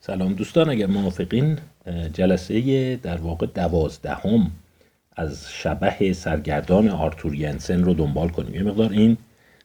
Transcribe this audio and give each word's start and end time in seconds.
سلام 0.00 0.34
دوستان 0.34 0.70
اگر 0.70 0.86
موافقین 0.86 1.58
جلسه 2.12 2.96
در 2.96 3.16
واقع 3.16 3.46
دوازدهم 3.46 4.50
از 5.16 5.46
شبه 5.52 6.12
سرگردان 6.12 6.88
آرتور 6.88 7.34
ینسن 7.34 7.84
رو 7.84 7.94
دنبال 7.94 8.28
کنیم. 8.28 8.54
یه 8.54 8.62
مقدار 8.62 8.92
این 8.92 9.16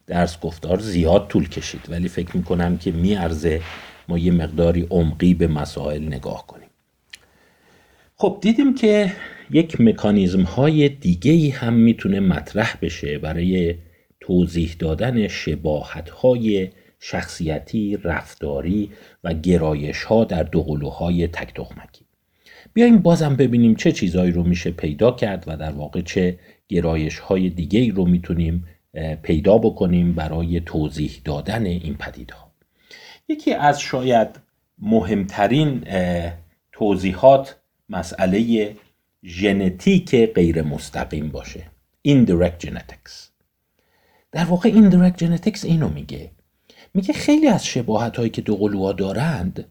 درس 0.07 0.39
گفتار 0.39 0.80
زیاد 0.80 1.28
طول 1.28 1.50
کشید 1.50 1.82
ولی 1.89 2.07
فکر 2.07 2.38
می‌کنم 2.38 2.78
که 2.78 2.91
میارزه 2.91 3.62
ما 4.07 4.18
یه 4.18 4.32
مقداری 4.32 4.88
عمقی 4.89 5.34
به 5.34 5.48
مسائل 5.48 6.04
نگاه 6.04 6.48
کنیم. 6.48 6.68
خب 8.16 8.38
دیدیم 8.41 8.75
که 8.75 9.11
یک 9.52 9.82
مکانیزم 9.82 10.43
های 10.43 10.89
دیگه 10.89 11.52
هم 11.52 11.73
می‌تونه 11.73 12.20
مطرح 12.20 12.77
بشه 12.82 13.18
برای 13.18 13.75
توضیح 14.20 14.75
دادن 14.79 15.27
شباهت 15.27 16.09
های 16.09 16.70
شخصیتی، 17.04 17.97
رفتاری 18.04 18.91
و 19.23 19.33
گرایش 19.33 20.04
ها 20.04 20.23
در 20.23 20.43
دوقلوهای 20.43 21.28
تک 21.28 21.54
تخمکی. 21.54 22.05
بیایم 22.73 22.97
بازم 22.97 23.36
ببینیم 23.36 23.75
چه 23.75 23.92
چیزهایی 23.92 24.32
رو 24.32 24.43
میشه 24.43 24.71
پیدا 24.71 25.11
کرد 25.11 25.43
و 25.47 25.57
در 25.57 25.71
واقع 25.71 26.01
چه 26.01 26.39
گرایش 26.68 27.19
های 27.19 27.50
دیگه 27.50 27.92
رو 27.92 28.06
می‌تونیم 28.06 28.68
پیدا 29.23 29.57
بکنیم 29.57 30.14
برای 30.14 30.59
توضیح 30.59 31.21
دادن 31.25 31.65
این 31.65 31.93
پدیده 31.93 32.33
ها. 32.33 32.52
یکی 33.28 33.53
از 33.53 33.81
شاید 33.81 34.30
مهمترین 34.80 35.83
توضیحات 36.72 37.59
مسئله 37.89 38.72
ژنتیک 39.23 40.16
غیر 40.16 40.61
مستقیم 40.61 41.30
باشه 41.30 41.64
indirect 42.08 42.66
genetics 42.66 43.11
در 44.31 44.45
واقع 44.45 44.70
indirect 44.72 45.17
genetics 45.17 45.66
اینو 45.66 45.89
میگه 45.89 46.31
میگه 46.94 47.13
خیلی 47.13 47.47
از 47.47 47.66
شباهت 47.66 48.17
هایی 48.17 48.30
که 48.30 48.41
دوقلوها 48.41 48.91
دارند 48.91 49.66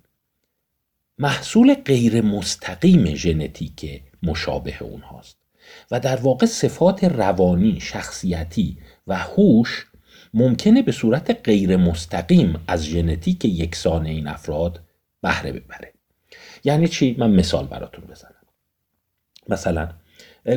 محصول 1.19 1.75
غیر 1.75 2.21
مستقیم 2.21 3.15
ژنتیک 3.15 4.03
مشابه 4.23 4.83
اونهاست 4.83 5.37
و 5.91 6.01
در 6.01 6.17
واقع 6.17 6.47
صفات 6.47 7.05
روانی، 7.05 7.81
شخصیتی 7.81 8.79
و 9.07 9.17
هوش 9.17 9.87
ممکنه 10.35 10.83
به 10.83 10.93
صورت 10.93 11.41
غیر 11.45 11.77
مستقیم 11.77 12.61
از 12.67 12.85
ژنتیک 12.85 13.45
یکسان 13.45 14.07
این 14.07 14.29
افراد 14.29 14.81
بهره 15.23 15.53
ببره. 15.53 15.93
یعنی 16.65 16.89
چی؟ 16.89 17.17
من 17.19 17.31
مثال 17.31 17.67
براتون 17.67 18.05
بزنم. 18.05 18.35
مثلا 19.49 19.89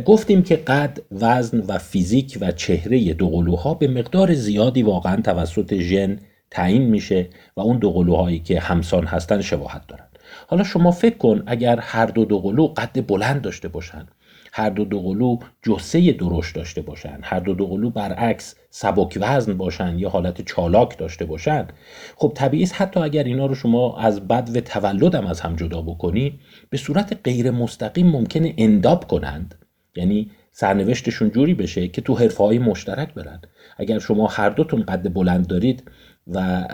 گفتیم 0.05 0.43
که 0.43 0.55
قد 0.55 0.99
وزن 1.11 1.59
و 1.59 1.77
فیزیک 1.77 2.37
و 2.41 2.51
چهره 2.51 3.13
دوقلوها 3.13 3.73
به 3.73 3.87
مقدار 3.87 4.33
زیادی 4.33 4.83
واقعا 4.83 5.21
توسط 5.21 5.73
ژن 5.73 6.19
تعیین 6.53 6.83
میشه 6.83 7.29
و 7.57 7.61
اون 7.61 7.77
دوقلوهایی 7.77 8.39
که 8.39 8.59
همسان 8.59 9.05
هستن 9.05 9.41
شباهت 9.41 9.87
دارن. 9.87 10.07
حالا 10.47 10.63
شما 10.63 10.91
فکر 10.91 11.17
کن 11.17 11.43
اگر 11.45 11.79
هر 11.79 12.05
دو 12.05 12.25
دوقلو 12.25 12.67
قد 12.67 13.07
بلند 13.07 13.41
داشته 13.41 13.67
باشن 13.67 14.07
هر 14.55 14.69
دو 14.69 14.85
دوقلو 14.85 15.39
جسه 15.63 16.11
درشت 16.11 16.55
داشته 16.55 16.81
باشن 16.81 17.19
هر 17.23 17.39
دو 17.39 17.53
دوقلو 17.53 17.89
برعکس 17.89 18.55
سبک 18.69 19.17
وزن 19.21 19.57
باشن 19.57 19.99
یا 19.99 20.09
حالت 20.09 20.41
چالاک 20.41 20.97
داشته 20.97 21.25
باشن 21.25 21.67
خب 22.15 22.31
طبیعی 22.35 22.65
حتی 22.65 22.99
اگر 22.99 23.23
اینا 23.23 23.45
رو 23.45 23.55
شما 23.55 23.97
از 23.97 24.27
بد 24.27 24.49
و 24.55 24.59
تولدم 24.59 25.25
از 25.25 25.41
هم 25.41 25.55
جدا 25.55 25.81
بکنی 25.81 26.39
به 26.69 26.77
صورت 26.77 27.17
غیر 27.23 27.51
مستقیم 27.51 28.07
ممکنه 28.07 28.53
انداب 28.57 29.07
کنند. 29.07 29.55
یعنی 29.95 30.31
سرنوشتشون 30.51 31.29
جوری 31.29 31.53
بشه 31.53 31.87
که 31.87 32.01
تو 32.01 32.15
حرفه 32.15 32.43
های 32.43 32.59
مشترک 32.59 33.13
برن. 33.13 33.41
اگر 33.77 33.99
شما 33.99 34.27
هر 34.27 34.49
دوتون 34.49 34.83
قد 34.83 35.13
بلند 35.13 35.47
دارید 35.47 35.83
و 36.27 36.67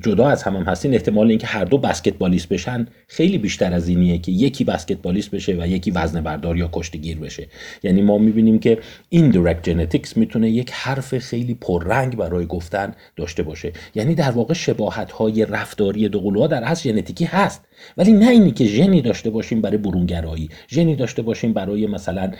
جدا 0.00 0.28
از 0.28 0.42
هم, 0.42 0.56
هم 0.56 0.62
هستین 0.62 0.94
احتمال 0.94 1.28
اینکه 1.28 1.46
هر 1.46 1.64
دو 1.64 1.78
بسکتبالیست 1.78 2.48
بشن 2.48 2.86
خیلی 3.08 3.38
بیشتر 3.38 3.72
از 3.72 3.88
اینیه 3.88 4.18
که 4.18 4.32
یکی 4.32 4.64
بسکتبالیست 4.64 5.30
بشه 5.30 5.52
و 5.52 5.66
یکی 5.66 5.90
وزن 5.90 6.20
بردار 6.20 6.56
یا 6.56 6.70
کشتیگیر 6.72 7.18
بشه. 7.18 7.48
یعنی 7.82 8.02
ما 8.02 8.18
می‌بینیم 8.18 8.58
که 8.58 8.78
indirect 9.14 9.68
genetics 9.68 10.16
می‌تونه 10.16 10.50
یک 10.50 10.70
حرف 10.72 11.18
خیلی 11.18 11.54
پررنگ 11.54 12.16
برای 12.16 12.46
گفتن 12.46 12.94
داشته 13.16 13.42
باشه. 13.42 13.72
یعنی 13.94 14.14
در 14.14 14.30
واقع 14.30 14.54
شباهت 14.54 15.12
های 15.12 15.44
رفتاری 15.44 16.08
دوقلوها 16.08 16.46
در 16.46 16.64
اصل 16.64 16.90
ژنتیکی 16.92 17.24
هست. 17.24 17.64
ولی 17.96 18.12
نه 18.12 18.28
اینی 18.28 18.50
که 18.50 18.64
ژنی 18.64 19.02
داشته 19.02 19.30
باشیم 19.30 19.60
برای 19.60 19.78
برونگرایی 19.78 20.48
ژنی 20.70 20.96
داشته 20.96 21.22
باشیم 21.22 21.52
برای 21.52 21.86
مثلا 21.86 22.32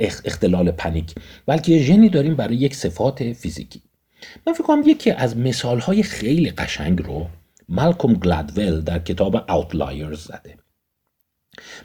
اختلال 0.00 0.70
پنیک 0.70 1.14
بلکه 1.46 1.78
ژنی 1.78 2.08
داریم 2.08 2.34
برای 2.34 2.56
یک 2.56 2.74
صفات 2.74 3.32
فیزیکی. 3.32 3.82
من 4.46 4.52
فکر 4.52 4.64
کنم 4.64 4.82
یکی 4.86 5.10
از 5.10 5.36
مثالهای 5.36 6.02
خیلی 6.02 6.50
قشنگ 6.50 7.02
رو 7.02 7.26
مالکوم 7.68 8.12
گلادول 8.12 8.80
در 8.80 8.98
کتاب 8.98 9.46
Outliers 9.46 10.14
زده. 10.18 10.56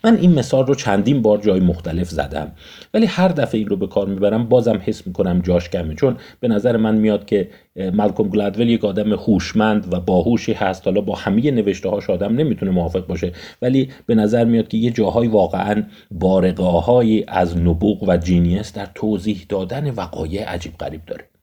من 0.03 0.17
این 0.17 0.33
مثال 0.33 0.65
رو 0.65 0.75
چندین 0.75 1.21
بار 1.21 1.37
جای 1.37 1.59
مختلف 1.59 2.09
زدم 2.09 2.51
ولی 2.93 3.05
هر 3.05 3.27
دفعه 3.27 3.59
این 3.59 3.67
رو 3.67 3.75
به 3.75 3.87
کار 3.87 4.07
می‌برم 4.07 4.49
بازم 4.49 4.81
حس 4.83 5.07
می‌کنم 5.07 5.41
جاش 5.41 5.69
کمه. 5.69 5.95
چون 5.95 6.17
به 6.39 6.47
نظر 6.47 6.77
من 6.77 6.95
میاد 6.95 7.25
که 7.25 7.49
مالکوم 7.93 8.29
گلادول 8.29 8.69
یک 8.69 8.85
آدم 8.85 9.13
هوشمند 9.13 9.93
و 9.93 9.99
باهوشی 9.99 10.53
هست 10.53 10.85
حالا 10.85 11.01
با 11.01 11.15
همه 11.15 11.51
نوشته 11.51 11.89
هاش 11.89 12.09
آدم 12.09 12.35
نمی‌تونه 12.35 12.71
موافق 12.71 13.07
باشه 13.07 13.31
ولی 13.61 13.91
به 14.05 14.15
نظر 14.15 14.45
میاد 14.45 14.67
که 14.67 14.77
یه 14.77 14.91
جاهای 14.91 15.27
واقعا 15.27 15.83
بارقاهایی 16.11 17.25
از 17.27 17.57
نبوغ 17.57 18.03
و 18.03 18.17
جینیس 18.17 18.73
در 18.73 18.87
توضیح 18.95 19.45
دادن 19.49 19.89
وقایع 19.89 20.49
عجیب 20.49 20.77
غریب 20.77 21.05
داره. 21.05 21.34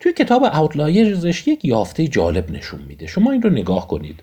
توی 0.00 0.12
کتاب 0.12 0.44
اوتلایرزش 0.44 1.48
یک 1.48 1.64
یافته 1.64 2.08
جالب 2.08 2.50
نشون 2.50 2.80
میده. 2.88 3.06
شما 3.06 3.30
این 3.30 3.42
رو 3.42 3.50
نگاه 3.50 3.88
کنید. 3.88 4.22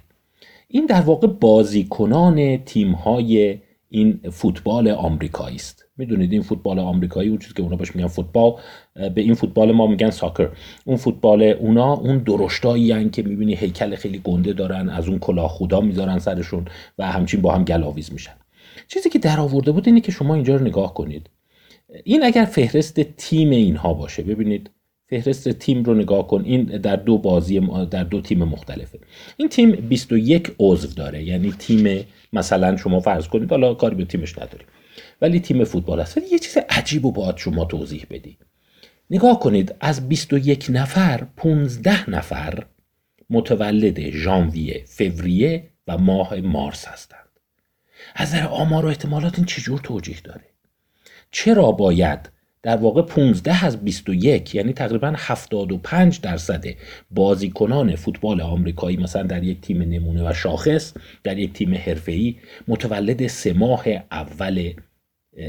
این 0.67 0.85
در 0.85 1.01
واقع 1.01 1.27
بازیکنان 1.27 2.57
تیم‌های 2.57 3.59
این 3.89 4.19
فوتبال 4.31 4.87
آمریکایی 4.87 5.55
است. 5.55 5.85
می‌دونید 5.97 6.33
این 6.33 6.41
فوتبال 6.41 6.79
آمریکایی 6.79 7.29
اون 7.29 7.37
چیزی 7.37 7.53
که 7.53 7.63
اونا 7.63 7.75
باش 7.75 7.95
میگن 7.95 8.07
فوتبال 8.07 8.53
به 8.93 9.21
این 9.21 9.33
فوتبال 9.33 9.71
ما 9.71 9.87
میگن 9.87 10.09
ساکر. 10.09 10.49
اون 10.85 10.97
فوتبال 10.97 11.43
اونا 11.43 11.93
اون 11.93 12.17
درشتایی 12.17 13.09
که 13.09 13.23
می‌بینی 13.23 13.55
هیکل 13.55 13.95
خیلی 13.95 14.21
گنده 14.23 14.53
دارن 14.53 14.89
از 14.89 15.07
اون 15.07 15.19
کلاه 15.19 15.49
خدا 15.49 15.81
می‌ذارن 15.81 16.19
سرشون 16.19 16.65
و 16.97 17.11
همچین 17.11 17.41
با 17.41 17.53
هم 17.53 17.63
گلاویز 17.63 18.13
میشن. 18.13 18.33
چیزی 18.87 19.09
که 19.09 19.19
در 19.19 19.39
آورده 19.39 19.71
بود 19.71 19.87
اینه 19.87 20.01
که 20.01 20.11
شما 20.11 20.35
اینجا 20.35 20.55
رو 20.55 20.65
نگاه 20.65 20.93
کنید. 20.93 21.29
این 22.03 22.23
اگر 22.23 22.45
فهرست 22.45 22.99
تیم 22.99 23.49
اینها 23.49 23.93
باشه 23.93 24.23
ببینید 24.23 24.69
فهرست 25.11 25.49
تیم 25.49 25.83
رو 25.83 25.93
نگاه 25.93 26.27
کن. 26.27 26.43
این 26.45 26.63
در 26.63 26.95
دو 26.95 27.17
بازی 27.17 27.59
در 27.91 28.03
دو 28.03 28.21
تیم 28.21 28.43
مختلفه. 28.43 28.99
این 29.37 29.49
تیم 29.49 29.71
21 29.71 30.55
عضو 30.59 30.87
داره. 30.87 31.23
یعنی 31.23 31.51
تیم 31.51 32.05
مثلا 32.33 32.77
شما 32.77 32.99
فرض 32.99 33.27
کنید 33.27 33.49
حالا 33.49 33.73
کاری 33.73 33.95
به 33.95 34.05
تیمش 34.05 34.37
نداریم. 34.37 34.67
ولی 35.21 35.39
تیم 35.39 35.63
فوتبال 35.63 35.99
هست. 35.99 36.17
ولی 36.17 36.25
یه 36.31 36.39
چیز 36.39 36.57
عجیب 36.69 37.05
و 37.05 37.11
باید 37.11 37.37
شما 37.37 37.65
توضیح 37.65 38.05
بدی 38.09 38.37
نگاه 39.09 39.39
کنید 39.39 39.75
از 39.79 40.09
21 40.09 40.67
نفر 40.69 41.27
15 41.37 42.09
نفر 42.09 42.65
متولد 43.29 44.09
ژانویه 44.09 44.83
فوریه 44.87 45.69
و 45.87 45.97
ماه 45.97 46.35
مارس 46.35 46.85
هستند. 46.85 47.29
از 48.15 48.35
نظر 48.35 48.47
آمار 48.47 48.85
و 48.85 48.87
احتمالات 48.87 49.37
این 49.37 49.45
چجور 49.45 49.79
توجیه 49.79 50.17
داره؟ 50.23 50.45
چرا 51.31 51.71
باید 51.71 52.29
در 52.63 52.77
واقع 52.77 53.01
15 53.01 53.65
از 53.65 53.83
21 53.83 54.55
یعنی 54.55 54.73
تقریبا 54.73 55.13
75 55.17 56.21
درصد 56.21 56.65
بازیکنان 57.11 57.95
فوتبال 57.95 58.41
آمریکایی 58.41 58.97
مثلا 58.97 59.23
در 59.23 59.43
یک 59.43 59.61
تیم 59.61 59.81
نمونه 59.81 60.29
و 60.29 60.33
شاخص 60.33 60.93
در 61.23 61.37
یک 61.37 61.53
تیم 61.53 61.73
حرفه‌ای 61.75 62.35
متولد 62.67 63.27
سه 63.27 63.53
ماه 63.53 63.85
اول 64.11 64.73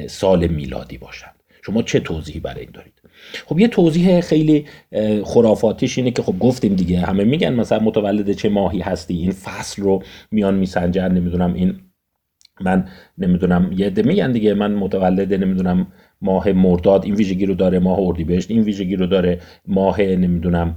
سال 0.08 0.46
میلادی 0.46 0.98
باشند. 0.98 1.34
شما 1.66 1.82
چه 1.82 2.00
توضیحی 2.00 2.40
برای 2.40 2.60
این 2.60 2.70
دارید؟ 2.72 2.92
خب 3.46 3.58
یه 3.58 3.68
توضیح 3.68 4.20
خیلی 4.20 4.66
خرافاتیش 5.24 5.98
اینه 5.98 6.10
که 6.10 6.22
خب 6.22 6.38
گفتیم 6.38 6.74
دیگه 6.74 7.00
همه 7.00 7.24
میگن 7.24 7.54
مثلا 7.54 7.78
متولد 7.78 8.32
چه 8.32 8.48
ماهی 8.48 8.80
هستی 8.80 9.14
این 9.14 9.32
فصل 9.32 9.82
رو 9.82 10.02
میان 10.30 10.54
میسنجن 10.54 11.12
نمی‌دونم 11.12 11.54
این 11.54 11.80
من 12.60 12.88
نمی‌دونم 13.18 13.70
یه 13.76 13.90
ده 13.90 14.02
میگن 14.02 14.32
دیگه 14.32 14.54
من 14.54 14.74
متولد 14.74 15.34
نمی‌دونم 15.34 15.86
ماه 16.22 16.52
مرداد 16.52 17.04
این 17.04 17.14
ویژگی 17.14 17.46
رو 17.46 17.54
داره 17.54 17.78
ماه 17.78 17.98
اردیبهشت 18.00 18.50
این 18.50 18.62
ویژگی 18.62 18.96
رو 18.96 19.06
داره 19.06 19.40
ماه 19.68 20.02
نمی‌دونم 20.02 20.76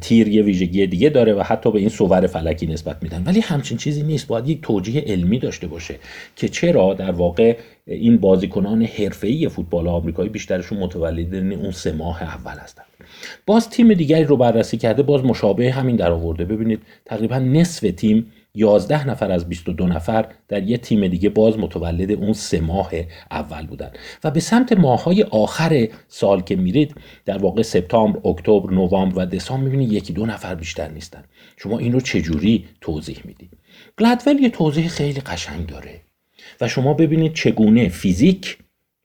تیر 0.00 0.28
یه 0.28 0.42
ویژگی 0.42 0.86
دیگه 0.86 1.08
داره 1.08 1.34
و 1.34 1.42
حتی 1.42 1.70
به 1.70 1.78
این 1.78 1.88
صور 1.88 2.26
فلکی 2.26 2.66
نسبت 2.66 3.02
میدن. 3.02 3.22
ولی 3.26 3.40
همچین 3.40 3.78
چیزی 3.78 4.02
نیست. 4.02 4.26
باید 4.26 4.48
یک 4.48 4.62
توجیه 4.62 5.00
علمی 5.06 5.38
داشته 5.38 5.66
باشه 5.66 5.94
که 6.36 6.48
چرا 6.48 6.94
در 6.94 7.10
واقع 7.10 7.56
این 7.86 8.16
بازیکنان 8.16 8.82
حرفه‌ای 8.82 9.48
فوتبال 9.48 9.88
آمریکایی 9.88 10.28
بیشترشون 10.28 10.78
متولدین 10.78 11.52
اون 11.52 11.70
سه 11.70 11.92
ماه 11.92 12.22
اول 12.22 12.58
هستن. 12.58 12.82
باز 13.46 13.70
تیم 13.70 13.94
دیگری 13.94 14.24
رو 14.24 14.36
بررسی 14.36 14.76
کرده 14.76 15.02
باز 15.02 15.24
مشابه 15.24 15.72
همین 15.72 15.96
در 15.96 16.10
آورده 16.10 16.44
ببینید 16.44 16.80
تقریبا 17.04 17.38
نصف 17.38 17.90
تیم 17.96 18.32
11 18.56 19.08
نفر 19.08 19.30
از 19.30 19.48
22 19.48 19.86
نفر 19.86 20.28
در 20.48 20.62
یه 20.62 20.76
تیم 20.76 21.06
دیگه 21.06 21.28
باز 21.28 21.58
متولد 21.58 22.12
اون 22.12 22.32
سه 22.32 22.60
ماه 22.60 22.90
اول 23.30 23.66
بودن. 23.66 23.90
و 24.24 24.30
به 24.30 24.40
سمت 24.40 24.72
ماهای 24.72 25.22
آخر 25.22 25.88
سال 26.08 26.40
که 26.40 26.56
میرید 26.56 26.94
در 27.24 27.38
واقع 27.38 27.62
سپتامبر، 27.62 28.28
اکتبر، 28.28 28.70
نوامبر 28.70 29.22
و 29.22 29.26
دسامبر 29.26 29.64
می‌بینید 29.64 29.92
یکی 29.92 30.12
دو 30.12 30.26
نفر 30.26 30.54
بیشتر 30.54 30.88
نیستن. 30.88 31.24
شما 31.56 31.78
این 31.78 31.92
رو 31.92 32.00
چجوری 32.00 32.64
توضیح 32.80 33.18
می‌دید 33.24 33.50
گلدول 33.98 34.40
یه 34.40 34.48
توضیح 34.48 34.88
خیلی 34.88 35.20
قشنگ 35.20 35.66
داره. 35.66 36.00
و 36.60 36.68
شما 36.68 36.94
ببینید 36.94 37.34
چگونه 37.34 37.88
فیزیک 37.88 38.58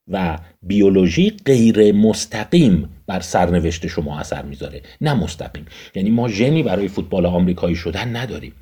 و 0.08 0.38
بیولوژی 0.62 1.34
غیر 1.46 1.92
مستقیم 1.92 2.90
بر 3.12 3.20
سرنوشت 3.20 3.88
شما 3.88 4.20
اثر 4.20 4.46
می‌ذاره. 4.46 4.82
نه 5.02 5.14
مستقیم. 5.14 5.66
یعنی 5.96 6.10
ما 6.10 6.28
ژنی 6.30 6.64
برای 6.64 6.88
فوتبال 6.88 7.26
آمریکایی 7.26 7.76
شدن 7.76 8.16
نداریم. 8.16 8.54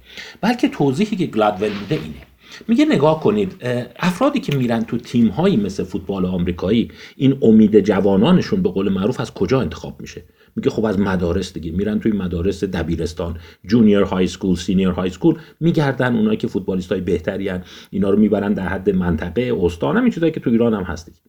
بلکه 0.41 0.67
توضیحی 0.67 1.17
که 1.17 1.25
گلادول 1.25 1.69
میده 1.81 1.95
اینه. 1.95 2.21
میگه 2.67 2.85
نگاه 2.85 3.19
کنید 3.19 3.55
افرادی 3.99 4.39
که 4.39 4.55
میرن 4.55 4.81
تو 4.83 4.97
تیم 4.97 5.27
هایی 5.27 5.57
مثل 5.57 5.83
فوتبال 5.83 6.25
آمریکایی 6.25 6.91
این 7.17 7.37
امید 7.41 7.79
جوانانشون 7.79 8.63
به 8.63 8.69
قول 8.69 8.89
معروف 8.89 9.19
از 9.19 9.33
کجا 9.33 9.61
انتخاب 9.61 10.01
میشه؟ 10.01 10.23
میگه 10.55 10.69
خب 10.69 10.85
از 10.85 10.99
مدارس 10.99 11.53
دیگه. 11.53 11.71
میرن 11.71 11.99
توی 11.99 12.11
مدارس 12.11 12.63
دبیرستان 12.63 13.37
junior 13.65 14.03
high 14.03 14.27
school 14.27 14.55
senior 14.55 14.89
high 14.89 15.09
school. 15.09 15.35
میگردن 15.59 16.15
اونایی 16.15 16.37
که 16.37 16.47
فوتبالیست 16.47 16.91
های 16.91 17.01
بهتری 17.01 17.49
هن. 17.49 17.63
اینا 17.89 18.09
رو 18.09 18.17
می‌برن 18.19 18.53
در 18.53 18.67
حد 18.67 18.89
منطقه 18.89 19.53
استان 19.61 19.97
هم 19.97 20.09
چیزایی 20.09 20.31
که 20.31 20.39
تو 20.39 20.49
ایران 20.49 20.73
هم 20.73 20.83
هست 20.83 21.21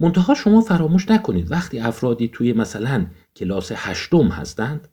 منتها 0.00 0.34
شما 0.34 0.60
فراموش 0.60 1.10
نکنید 1.10 1.52
وقتی 1.52 1.78
افرادی 1.78 2.28
توی 2.28 2.52
مثلا 2.52 3.06
کلاس 3.36 3.72
هشتم 3.74 4.28
هستند 4.28 4.88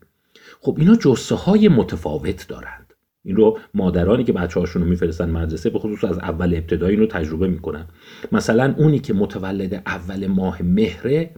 خب 0.62 0.76
اینا 0.80 0.96
جثه 0.96 1.36
های 1.36 1.68
متفاوت 1.68 2.48
دارند. 2.48 2.94
این 3.24 3.36
رو 3.36 3.60
مادرانی 3.74 4.24
که 4.24 4.34
بچه 4.34 4.60
هاشون 4.60 4.82
رو 4.82 4.88
میفرستن 4.88 5.30
مدرسه 5.30 5.70
به 5.70 5.80
خصوص 5.80 6.04
از 6.04 6.18
اول 6.18 6.54
ابتدایی 6.56 6.96
رو 6.96 7.08
تجربه 7.08 7.48
می‌کنن. 7.48 7.86
مثلا 8.32 8.76
اونی 8.78 9.00
که 9.00 9.14
متولد 9.14 9.74
اول 9.74 10.28
ماه 10.28 10.62
مهره 10.62 11.32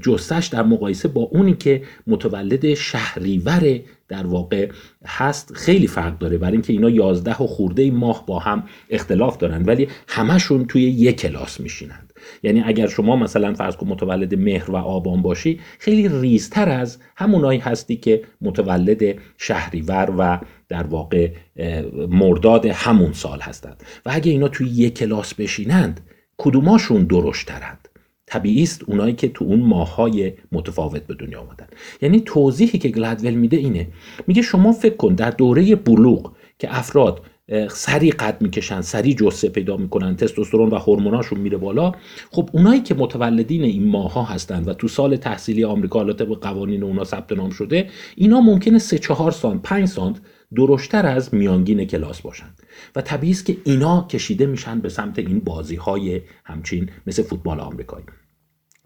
جستش 0.00 0.46
در 0.46 0.62
مقایسه 0.62 1.08
با 1.08 1.20
اونی 1.20 1.54
که 1.54 1.82
متولد 2.06 2.74
شهریور 2.74 3.80
در 4.08 4.26
واقع 4.26 4.70
هست 5.06 5.52
خیلی 5.54 5.86
فرق 5.86 6.18
داره. 6.18 6.38
برای 6.38 6.52
اینکه 6.52 6.72
اینا 6.72 6.90
11 6.90 7.42
و 7.42 7.46
خورده 7.46 7.90
ماه 7.90 8.26
با 8.26 8.38
هم 8.38 8.64
اختلاف 8.90 9.38
دارن 9.38 9.64
ولی 9.64 9.88
همشون 10.08 10.64
توی 10.64 10.82
یک 10.82 11.20
کلاس 11.20 11.60
میشینند 11.60 12.05
یعنی 12.42 12.62
اگر 12.66 12.86
شما 12.86 13.16
مثلا 13.16 13.54
فرض 13.54 13.76
کن 13.76 13.86
متولد 13.88 14.34
مهر 14.34 14.70
و 14.70 14.76
آبان 14.76 15.22
باشی 15.22 15.60
خیلی 15.78 16.08
ریزتر 16.08 16.68
از 16.68 16.98
همونایی 17.16 17.58
هستی 17.58 17.96
که 17.96 18.22
متولد 18.40 19.18
شهریور 19.38 20.14
و 20.18 20.40
در 20.68 20.82
واقع 20.82 21.30
مرداد 22.08 22.66
همون 22.66 23.12
سال 23.12 23.40
هستند. 23.40 23.82
و 24.06 24.10
اگه 24.12 24.32
اینا 24.32 24.48
توی 24.48 24.68
یک 24.68 24.98
کلاس 24.98 25.34
بشینند 25.34 26.00
کدوماشون 26.38 27.04
درشترند؟ 27.04 27.88
طبیعی 28.26 28.62
است 28.62 28.82
اونایی 28.86 29.14
که 29.14 29.28
تو 29.28 29.44
اون 29.44 29.60
ماهای 29.60 30.32
متفاوت 30.52 31.02
به 31.02 31.14
دنیا 31.14 31.40
آمدن. 31.40 31.66
یعنی 32.02 32.20
توضیحی 32.20 32.78
که 32.78 32.88
گلدول 32.88 33.34
میده 33.34 33.56
اینه. 33.56 33.88
میگه 34.26 34.42
شما 34.42 34.72
فکر 34.72 34.96
کن 34.96 35.14
در 35.14 35.30
دوره 35.30 35.76
بلوغ 35.76 36.32
که 36.58 36.78
افراد 36.78 37.22
سری 37.70 38.10
قد 38.10 38.42
می‌کشن 38.42 38.80
سری 38.80 39.14
جسه 39.14 39.48
پیدا 39.48 39.76
می‌کنن 39.76 40.16
تستوسترون 40.16 40.70
و 40.70 40.78
هورموناشون 40.78 41.40
میره 41.40 41.56
بالا. 41.58 41.92
خب 42.30 42.50
اونایی 42.52 42.80
که 42.80 42.94
متولدین 42.94 43.62
این 43.62 43.88
ماها 43.88 44.22
هستند 44.22 44.68
و 44.68 44.74
تو 44.74 44.88
سال 44.88 45.16
تحصیلی 45.16 45.64
آمریکا 45.64 45.98
حالا 45.98 46.12
طبق 46.12 46.38
قوانین 46.42 46.82
اونا 46.82 47.04
ثبت 47.04 47.32
نام 47.32 47.50
شده 47.50 47.90
اینا 48.16 48.40
ممکنه 48.40 48.78
3 48.78 48.98
4 48.98 49.30
سانت 49.30 49.62
5 49.62 49.88
سانت 49.88 50.16
درشتر 50.56 51.06
از 51.06 51.34
میانگین 51.34 51.84
کلاس 51.84 52.20
باشند 52.20 52.62
و 52.96 53.00
طبیعی 53.00 53.32
است 53.32 53.46
که 53.46 53.56
اینا 53.64 54.06
کشیده 54.10 54.46
میشن 54.46 54.80
به 54.80 54.88
سمت 54.88 55.18
این 55.18 55.40
بازی 55.40 55.76
های 55.76 56.20
همچین 56.44 56.90
مثل 57.06 57.22
فوتبال 57.22 57.60
آمریکایی. 57.60 58.04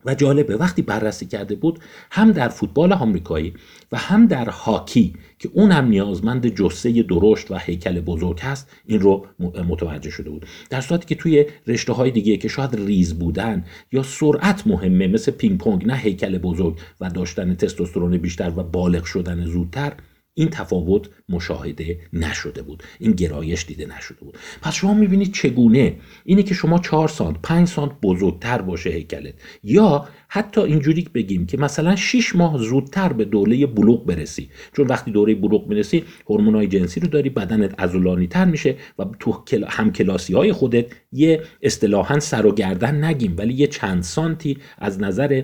و 0.05 0.15
جالبه 0.15 0.57
وقتی 0.57 0.83
بررسی 0.83 1.27
کرده 1.27 1.55
بود 1.55 1.79
هم 2.11 2.33
در 2.33 2.49
فوتبال 2.49 2.93
آمریکایی 2.93 3.55
و 3.93 3.99
هم 3.99 4.27
در 4.27 4.49
هاکی 4.49 5.15
که 5.39 5.51
اون 5.53 5.73
هم 5.73 5.89
نیازمند 5.89 6.47
جثه 6.47 7.03
درشت 7.03 7.51
و 7.51 7.59
هیکل 7.59 8.01
بزرگ 8.01 8.41
هست 8.41 8.71
این 8.87 9.01
رو 9.01 9.27
متوجه 9.69 10.11
شده 10.11 10.31
بود. 10.31 10.47
در 10.71 10.81
صورتی 10.81 11.07
که 11.07 11.15
توی 11.15 11.47
رشته 11.67 11.93
های 11.93 12.11
دیگه 12.11 12.37
که 12.37 12.49
شاید 12.49 12.77
ریز 12.77 13.19
بودن 13.19 13.65
یا 13.93 14.03
سرعت 14.03 14.67
مهمه 14.67 15.07
مثل 15.07 15.33
پینگ 15.33 15.59
پونگ 15.59 15.87
نه 15.87 15.97
هیکل 15.97 16.39
بزرگ 16.39 16.79
و 17.01 17.11
داشتن 17.11 17.55
تستوسترون 17.55 18.17
بیشتر 18.17 18.53
و 18.57 18.63
بالغ 18.63 19.05
شدن 19.05 19.45
زودتر 19.45 19.93
این 20.35 20.49
تفاوت 20.49 21.09
مشاهده 21.29 21.99
نشده 22.13 22.63
بود. 22.63 22.83
این 22.99 23.13
گرایش 23.13 23.67
دیده 23.67 23.87
نشده 23.97 24.21
بود. 24.21 24.39
پس 24.63 24.75
شما 24.75 24.95
می‌بینید 24.95 25.33
چگونه 25.33 25.97
اینه 26.25 26.43
که 26.43 26.55
شما 26.55 26.79
4 26.79 27.09
سانت 27.09 27.37
5 27.43 27.69
سانت 27.69 27.93
بزرگتر 28.03 28.63
باشه 28.63 28.91
هیکلت. 28.91 29.35
یا 29.65 30.09
حتی 30.29 30.61
اینجوری 30.61 31.09
بگیم 31.15 31.47
که 31.47 31.57
مثلا 31.57 31.97
6 31.97 32.37
ماه 32.37 32.59
زودتر 32.59 33.13
به 33.13 33.25
دوره 33.25 33.67
بلوغ 33.67 34.07
برسی. 34.07 34.51
چون 34.77 34.87
وقتی 34.87 35.11
دوره 35.11 35.35
بلوغ 35.35 35.69
می‌رسی 35.69 36.05
هورمونای 36.29 36.67
جنسی 36.67 37.01
رو 37.01 37.09
داری 37.09 37.31
بدنت 37.31 37.81
عضلانی 37.81 38.27
تر 38.27 38.45
میشه 38.45 38.77
و 38.99 39.05
تو 39.19 39.45
همکلاسی 39.69 40.35
های 40.35 40.53
خودت 40.53 40.87
یه 41.13 41.43
اصطلاحا 41.63 42.21
سر 42.21 42.47
و 42.47 42.55
گردن 42.55 43.05
نگیم 43.05 43.35
ولی 43.39 43.55
یه 43.55 43.67
چند 43.67 44.03
سانتی 44.03 44.59
از 44.79 45.01
نظر 45.01 45.43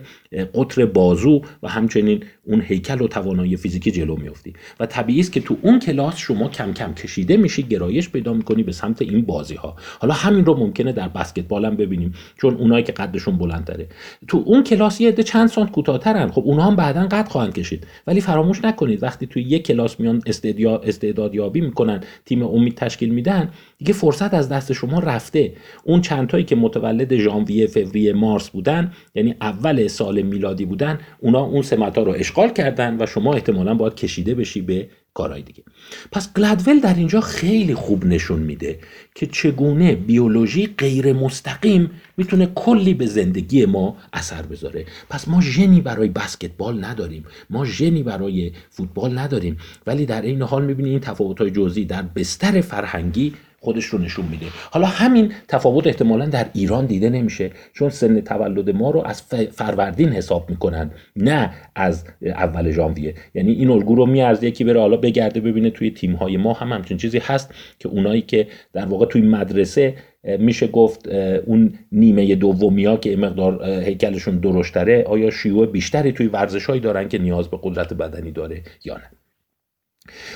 قطر 0.55 0.87
بازو 0.87 1.43
و 1.63 1.69
همچنین 1.69 2.25
اون 2.47 2.61
هیکل 2.61 3.03
و 3.03 3.09
توانایی 3.09 3.57
فیزیکی 3.57 3.91
جلو 3.91 4.17
میفتی 4.17 4.53
و 4.81 4.87
طبیعی 4.87 5.21
است 5.21 5.33
که 5.33 5.41
تو 5.41 5.57
اون 5.63 5.79
کلاس 5.79 6.17
شما 6.17 6.49
کم 6.49 6.73
کم 6.73 6.95
کشیده 6.95 7.37
میشی 7.37 7.63
گرایش 7.63 8.11
پیدا 8.11 8.33
می‌کنی 8.33 8.63
به 8.63 8.73
سمت 8.73 9.03
این 9.03 9.23
بازی 9.23 9.55
ها 9.55 9.77
حالا 9.99 10.15
همین 10.15 10.45
رو 10.45 10.57
ممکنه 10.57 10.93
در 10.93 11.09
بسکتبال 11.09 11.65
هم 11.65 11.77
ببینیم 11.77 12.15
چون 12.37 12.55
اونایی 12.55 12.85
که 12.85 12.93
قدشون 12.93 13.39
بلندتره. 13.39 13.87
تو 14.29 14.43
اون 14.47 14.65
کلاس 14.65 15.01
یه 15.01 15.09
عده 15.09 15.23
چند 15.23 15.49
سانت 15.49 15.71
کوتاهترن. 15.71 16.31
خب 16.31 16.43
اونها 16.45 16.67
هم 16.67 16.77
بعدا 16.77 17.07
قد 17.07 17.29
خواهند 17.29 17.55
کشید. 17.55 17.87
ولی 18.07 18.21
فراموش 18.21 18.65
نکنید 18.65 19.03
وقتی 19.03 19.27
توی 19.27 19.43
یک 19.43 19.67
کلاس 19.67 20.01
میان 20.01 20.23
استعداد 20.85 21.35
یابی 21.35 21.61
می‌کنن 21.61 22.01
تیم 22.25 22.43
امید 22.43 22.75
تشکیل 22.75 23.09
میدن 23.09 23.51
دیگه 23.79 23.93
فرصت 23.93 24.35
از 24.35 24.49
دست 24.49 24.73
شما 24.73 24.99
رفته. 24.99 25.53
اون 25.85 26.01
چندتایی 26.01 26.45
که 26.45 26.57
متولد 26.57 27.17
ژانویه 27.17 27.67
فوریه 27.67 28.13
مارس 28.13 28.51
بودن 28.51 28.93
یعنی 29.15 29.35
اول 29.41 29.89
سال 29.89 30.23
میلادی 30.23 30.65
بودن 30.65 30.99
اونا 31.21 31.41
اون 31.41 31.63
سمتا 31.63 32.03
رو 32.03 32.13
اشغال 32.37 32.53
کردن 32.53 32.97
و 33.01 33.07
شما 33.07 33.35
احتمالا 33.35 33.75
باید 33.75 33.95
کشیده 33.95 34.35
بشی 34.35 34.61
به 34.61 34.89
کارهای 35.15 35.43
دیگه. 35.43 35.63
پس 36.13 36.33
گلدول 36.33 36.81
در 36.81 36.95
اینجا 36.95 37.21
خیلی 37.21 37.75
خوب 37.75 38.07
نشون 38.07 38.39
میده 38.39 38.79
که 39.15 39.27
چگونه 39.27 39.95
بیولوژی 39.95 40.67
غیر 40.67 41.13
مستقیم 41.13 41.91
می‌تونه 42.17 42.47
کلی 42.47 42.95
به 42.95 43.07
زندگی 43.07 43.67
ما 43.67 43.97
اثر 44.13 44.43
بذاره. 44.43 44.87
پس 45.11 45.29
ما 45.29 45.41
ژنی 45.41 45.81
برای 45.81 46.09
بسکتبال 46.09 46.85
نداریم. 46.85 47.25
ما 47.51 47.65
ژنی 47.65 48.03
برای 48.03 48.53
فوتبال 48.71 49.19
نداریم. 49.19 49.57
ولی 49.87 50.07
در 50.07 50.23
این 50.23 50.43
حال 50.43 50.65
می‌بینیم 50.65 50.93
این 50.93 51.01
تفاوت‌های 51.01 51.51
جزئی 51.51 51.85
در 51.85 52.03
بستر 52.03 52.61
فرهنگی 52.61 53.35
خودش 53.67 53.85
رو 53.85 53.99
نشون 53.99 54.27
میده. 54.31 54.47
حالا 54.71 54.87
همین 54.87 55.33
تفاوت 55.49 55.87
احتمالا 55.87 56.27
در 56.27 56.47
ایران 56.53 56.87
دیده 56.87 57.11
نمیشه 57.11 57.51
چون 57.73 57.89
سن 57.89 58.21
تولد 58.21 58.71
ما 58.71 58.91
رو 58.91 59.03
از 59.07 59.23
فروردین 59.59 60.09
حساب 60.09 60.51
می‌کنن 60.51 60.91
نه 61.17 61.51
از 61.75 62.05
اول 62.23 62.71
ژانویه. 62.71 63.15
یعنی 63.35 63.53
این 63.53 63.71
الگو 63.71 63.95
رو 63.95 64.07
میارزه 64.07 64.47
یکی 64.47 64.65
بره 64.65 64.81
حالا 64.81 64.97
بگرده 64.97 65.41
ببینه 65.41 65.71
توی 65.71 65.91
تیم 65.91 66.13
های 66.13 66.37
ما 66.37 66.53
هم 66.53 66.73
همچین 66.73 66.97
چیزی 66.97 67.19
هست 67.19 67.55
که 67.79 67.89
اونایی 67.89 68.23
که 68.23 68.47
در 68.73 68.87
واقع 68.87 69.07
توی 69.07 69.23
مدرسه 69.23 69.95
میشه 70.39 70.67
گفت 70.67 71.09
اون 71.47 71.79
نیمه 71.93 72.35
دومیا 72.35 72.97
که 72.97 73.17
مقدار 73.17 73.65
هیکلشون 73.65 74.39
درشتره 74.39 75.05
آیا 75.07 75.31
شیوع 75.31 75.67
بیشتری 75.67 76.13
توی 76.13 76.27
ورزشهایی 76.27 76.81
دارن 76.81 77.09
که 77.09 77.19
نیاز 77.19 77.49
به 77.49 77.59
قدرت 77.63 77.95
بدنی 77.95 78.31
داره 78.31 78.63
یا 78.85 78.95
نه؟ 78.95 79.11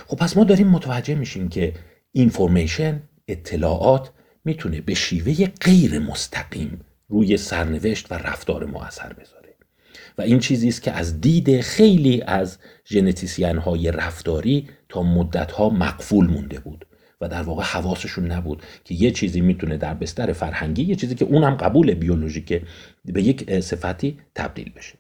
خب 0.07 0.17
پس 0.17 0.37
ما 0.37 0.45
داریم 0.45 0.69
متوجه 0.69 1.15
میشیم 1.15 1.49
که 1.49 1.73
اینفورمیشن 2.13 3.03
اطلاعات 3.29 4.11
می‌تونه 4.45 4.81
به 4.81 4.95
شیوه 4.95 5.47
غیر 5.47 5.99
مستقیم 5.99 6.81
روی 7.09 7.37
سرنوشت 7.37 8.13
و 8.13 8.15
رفتار 8.15 8.65
ما 8.65 8.85
اثر 8.85 9.13
بذاره. 9.13 9.41
و 10.19 10.23
این 10.23 10.39
چیزی 10.39 10.69
است 10.69 10.83
که 10.83 10.93
از 10.93 11.21
دید 11.21 11.61
خیلی 11.61 12.23
از 12.23 12.59
ژنتیسین 12.87 13.59
های 13.59 13.91
رفتاری 13.91 14.69
تا 14.89 15.03
مدت 15.03 15.53
ها 15.53 15.71
مقفول 15.71 16.27
مونده 16.27 16.61
بود 16.61 16.87
و 17.21 17.29
در 17.29 17.43
واقع 17.43 17.63
حواسشون 17.63 18.33
نبود 18.33 18.63
که 18.85 18.95
یه 18.95 19.11
چیزی 19.11 19.41
می‌تونه 19.41 19.77
در 19.77 19.95
بستر 19.95 20.33
فرهنگی 20.33 20.83
یه 20.83 20.95
چیزی 20.95 21.15
که 21.15 21.25
اونم 21.25 21.55
قبول 21.55 21.95
بیولوژیکه 21.95 22.63
به 23.05 23.23
یک 23.23 23.61
صفتی 23.61 24.19
تبدیل 24.35 24.73
بشه. 24.77 24.95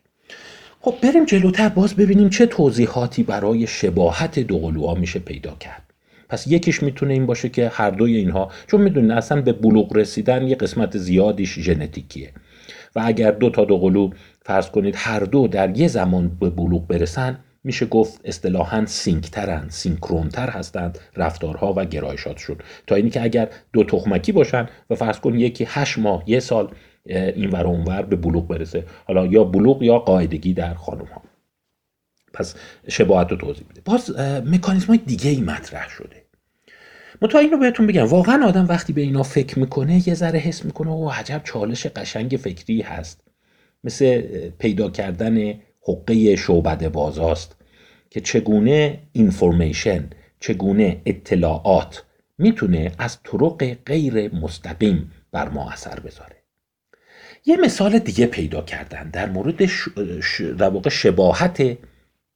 خب 0.81 0.95
بریم 1.03 1.25
جلوتر 1.25 1.69
باز 1.69 1.95
ببینیم 1.95 2.31
چه 2.31 2.47
توضیحاتی 2.47 3.23
برای 3.23 3.67
شباهت 3.67 4.39
دوقلوها 4.39 4.95
میشه 4.95 5.19
پیدا 5.19 5.57
کرد. 5.61 5.90
پس 6.31 6.47
یکیش 6.47 6.83
می‌تونه 6.83 7.13
این 7.13 7.27
باشه 7.27 7.49
که 7.49 7.69
هر 7.69 7.91
دوی 7.91 8.17
اینها 8.17 8.51
چون 8.67 8.81
می‌دونین 8.81 9.11
اصلا 9.11 9.43
به 9.43 9.53
بلوغ 9.53 9.97
رسیدن 9.97 10.49
یه 10.49 10.55
قسمت 10.55 10.99
زیادیش 10.99 11.59
ژنتیکیه. 11.59 12.33
و 12.97 13.03
اگر 13.05 13.31
دو 13.31 13.51
تا 13.51 13.65
دو 13.65 13.79
قلو 13.79 14.11
فرض 14.43 14.71
کنید 14.71 14.95
هر 14.99 15.21
دو 15.21 15.49
در 15.49 15.79
یه 15.79 15.89
زمان 15.89 16.37
به 16.41 16.51
بلوغ 16.51 16.87
برسن 16.87 17.39
میشه 17.65 17.87
گفت 17.87 18.21
اصطلاحا 18.25 18.87
سینکترن 18.87 19.67
سینکرونتر 19.69 20.51
هستند 20.51 20.99
رفتارها 21.17 21.75
و 21.77 21.85
گرایشاتشون. 21.85 22.57
تا 22.87 22.95
اینی 22.95 23.11
که 23.11 23.23
اگر 23.23 23.49
دو 23.73 23.85
تخمکی 23.85 24.33
باشن 24.33 24.69
و 24.91 24.95
فرض 24.95 25.21
کن 25.21 25.35
یکی 25.35 25.67
هشت 25.69 25.99
ماه 25.99 26.23
یه 26.27 26.41
سال 26.41 26.69
این 27.07 27.51
ور 27.51 27.67
اونور 27.67 28.03
به 28.03 28.17
بلوغ 28.17 28.49
برسه. 28.49 28.85
حالا 29.07 29.27
یا 29.27 29.45
بلوغ 29.45 29.83
یا 29.83 29.99
قاعدگی 29.99 30.55
در 30.55 30.75
خانم 30.75 31.05
ها 31.05 31.23
پس 32.33 32.55
شباهت 32.89 33.31
رو 33.31 33.37
توضیح 33.37 33.65
بده 33.71 33.81
باز 33.85 34.11
مکانیزم 34.47 34.87
های 34.87 34.99
دیگه 34.99 35.31
ای 35.31 35.41
مطرح 35.41 35.89
شده. 35.89 36.25
متا 37.23 37.39
این 37.39 37.51
رو 37.51 37.59
بهتون 37.59 37.87
بگم. 37.87 38.07
واقعا 38.07 38.47
آدم 38.47 38.67
وقتی 38.69 38.93
به 38.93 39.01
اینا 39.01 39.23
فکر 39.23 39.59
می‌کنه 39.59 40.09
یه 40.09 40.15
ذره 40.15 40.39
حس 40.39 40.65
می‌کنه 40.65 40.91
و 40.91 41.11
عجب 41.11 41.41
چالش 41.45 41.87
قشنگ 41.87 42.39
فکری 42.43 42.83
هست. 42.83 43.21
مثل 43.85 44.21
پیدا 44.59 44.91
کردن 44.91 45.55
حقه 45.89 46.37
شعبده 46.37 46.89
بازاست 46.89 47.57
که 48.11 48.21
چگونه 48.21 48.99
اینفورمیشن 49.13 50.11
چگونه 50.41 51.03
اطلاعات 51.07 52.05
می‌تونه 52.39 52.93
از 52.99 53.19
طرق 53.23 53.77
غیر 53.87 54.35
مستقیم 54.35 55.13
بر 55.33 55.49
ما 55.49 55.71
اثر 55.71 56.01
بذاره. 56.01 56.37
یه 57.47 57.57
مثال 57.57 57.99
دیگه 57.99 58.27
پیدا 58.27 58.63
کردن 58.63 59.11
در 59.11 59.29
مورد 59.29 59.67
ش... 59.67 59.89
در 60.59 60.69
واقع 60.69 60.91
شباهت 60.91 61.79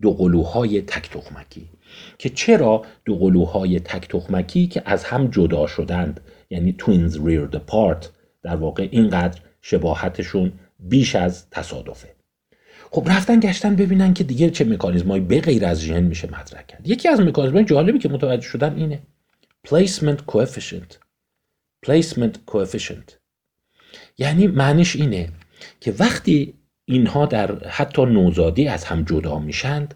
دو 0.02 0.12
قلوهای 0.12 0.82
تک 0.82 1.10
تخمکی. 1.10 1.68
که 2.18 2.28
چرا 2.28 2.82
دو 3.04 3.16
قلوهای 3.16 3.80
تک 3.80 4.08
تخمکی؟ 4.08 4.66
که 4.66 4.82
از 4.84 5.04
هم 5.04 5.26
جدا 5.26 5.66
شدند. 5.66 6.20
یعنی 6.50 6.76
twins 6.80 7.12
reared 7.12 7.56
apart. 7.56 8.06
در 8.42 8.56
واقع 8.56 8.88
اینقدر 8.90 9.40
شباهتشون 9.62 10.52
بیش 10.78 11.16
از 11.16 11.50
تصادفه. 11.50 12.14
خب 12.90 13.08
رفتن 13.08 13.40
گشتن 13.40 13.76
ببینن 13.76 14.14
که 14.14 14.24
دیگه 14.24 14.50
چه 14.50 14.64
مکانیزمایی 14.64 15.22
به 15.22 15.40
غیر 15.40 15.66
از 15.66 15.80
ژن 15.80 16.02
میشه 16.02 16.28
مطرح 16.30 16.62
کرد. 16.62 16.88
یکی 16.88 17.08
از 17.08 17.20
مکانیزمای 17.20 17.64
جالبی 17.64 17.98
که 17.98 18.08
متوجه 18.08 18.48
شدن 18.48 18.76
اینه. 18.76 19.02
placement 19.66 20.18
coefficient. 20.32 20.98
placement 21.86 22.34
coefficient. 22.50 23.12
یعنی 24.18 24.46
معنیش 24.46 24.96
اینه 24.96 25.28
که 25.80 25.94
وقتی 25.98 26.54
اینها 26.86 27.26
در 27.26 27.68
حتی 27.68 28.04
نوزادی 28.04 28.68
از 28.68 28.84
هم 28.84 29.02
جدا 29.02 29.38
میشند 29.38 29.94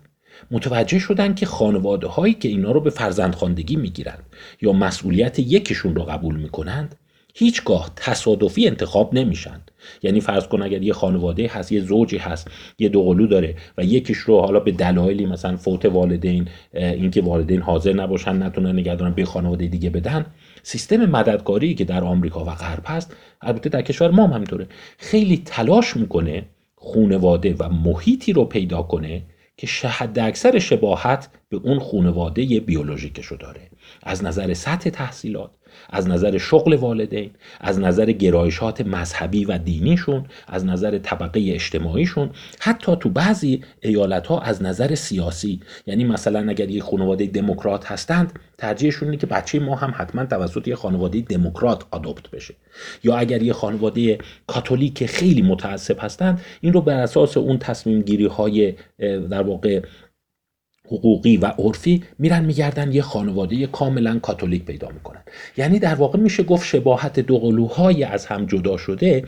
متوجه 0.51 0.99
شدن 0.99 1.35
که 1.35 1.47
خانواده 1.47 2.07
هایی 2.07 2.35
که 2.35 2.49
اینا 2.49 2.73
رو 2.73 2.81
به 2.81 2.91
فرزندخواندگی 2.91 3.77
می‌گیرند 3.77 4.23
یا 4.63 4.73
مسئولیت 4.73 5.39
یکیشون 5.39 5.95
رو 5.95 6.03
قبول 6.03 6.37
می‌کنند 6.37 6.95
هیچگاه 7.35 7.91
تصادفی 7.97 8.67
انتخاب 8.67 9.15
نمیشن 9.15 9.61
یعنی 10.03 10.21
فرض 10.21 10.47
کن 10.47 10.63
اگر 10.63 10.83
یه 10.83 10.93
خانواده 10.93 11.47
هست 11.47 11.73
یه 11.73 11.81
زوجی 11.81 12.19
هست 12.19 12.51
یه 12.79 12.89
دوقلو 12.89 13.27
داره 13.27 13.55
و 13.79 13.85
یکیش 13.85 14.19
رو 14.19 14.41
حالا 14.41 14.61
به 14.61 14.73
دلایلی 14.73 15.27
مثلا 15.27 15.57
فوت 15.57 15.85
والدین 15.85 16.49
اینکه 16.75 17.23
والدین 17.23 17.63
حاضر 17.63 17.93
نباشن 17.93 18.43
نتونن 18.43 18.79
نگهدارن 18.79 19.15
به 19.15 19.25
خانواده 19.25 19.67
دیگه 19.67 19.91
بدن 19.91 20.27
سیستم 20.63 20.97
مددکاری 20.97 21.75
که 21.75 21.85
در 21.85 22.05
آمریکا 22.05 22.45
و 22.45 22.51
غرب 22.51 22.83
هست 22.87 23.17
البته 23.41 23.69
در 23.69 23.83
کشور 23.83 24.11
ما 24.11 24.27
هم 24.27 24.33
همینطوره 24.33 24.67
خیلی 24.99 25.43
تلاش 25.45 25.97
می‌کنه 25.97 26.45
خونواده 26.81 27.55
و 27.59 27.69
محیطی 27.69 28.33
رو 28.33 28.45
پیدا 28.45 28.83
کنه 28.83 29.23
که 29.57 29.67
شهد 29.67 30.19
اکثر 30.19 30.59
شباهت 30.59 31.29
به 31.49 31.57
اون 31.57 31.79
خونواده 31.79 32.61
بیولوژیکشو 32.61 33.37
داره. 33.37 33.71
از 34.03 34.25
نظر 34.25 34.55
سطح 34.55 34.91
تحصیلات 34.91 35.51
از 35.91 36.09
نظر 36.09 36.39
شغل 36.39 36.77
والدین 36.77 37.31
از 37.61 37.81
نظر 37.81 38.13
گرایشات 38.13 38.81
مذهبی 38.81 39.45
و 39.45 39.59
دینیشون 39.59 40.25
از 40.47 40.65
نظر 40.65 40.99
طبقه 40.99 41.41
اجتماعیشون 41.41 42.31
حتی 42.61 42.97
تو 43.01 43.09
بعضی 43.09 43.65
ایالت 43.81 44.27
ها 44.27 44.41
از 44.41 44.63
نظر 44.63 44.95
سیاسی. 44.95 45.61
یعنی 45.87 46.05
مثلا 46.05 46.51
اگر 46.51 46.71
یه 46.71 46.83
خانواده 46.83 47.27
دموکرات 47.27 47.93
هستند 47.93 48.39
ترجیحشون 48.59 49.09
اینه 49.09 49.21
که 49.21 49.27
بچه 49.27 49.61
ما 49.61 49.75
هم 49.77 49.95
حتما 49.97 50.25
توسط 50.25 50.69
یه 50.69 50.75
خانواده 50.75 51.21
دموکرات 51.21 51.85
آدوپت 51.91 52.31
بشه. 52.31 52.55
یا 53.05 53.17
اگر 53.17 53.43
یه 53.43 53.53
خانواده 53.53 54.19
کاتولیک 54.47 55.07
خیلی 55.07 55.43
متعصب 55.43 55.97
هستند 56.01 56.41
این 56.61 56.73
رو 56.73 56.81
بر 56.81 57.01
اساس 57.01 57.37
اون 57.37 57.59
تصمیم 57.59 58.03
گیری 58.03 58.27
های 58.27 58.75
در 59.31 59.43
واقع 59.43 59.81
حقوقی 60.89 61.37
و 61.37 61.47
عرفی 61.47 62.03
میرن 62.19 62.45
میگردن 62.45 62.93
یه 62.93 63.03
خانواده 63.03 63.67
کاملا 63.67 64.19
کاتولیک 64.19 64.65
پیدا 64.65 64.89
می‌کنن. 64.89 65.23
یعنی 65.57 65.79
در 65.79 65.95
واقع 65.95 66.19
میشه 66.19 66.43
گفت 66.43 66.67
شباهت 66.67 67.21
دو 67.21 67.39
قلوهای 67.39 68.05
از 68.05 68.27
هم 68.27 68.47
جدا 68.47 68.77
شده 68.77 69.25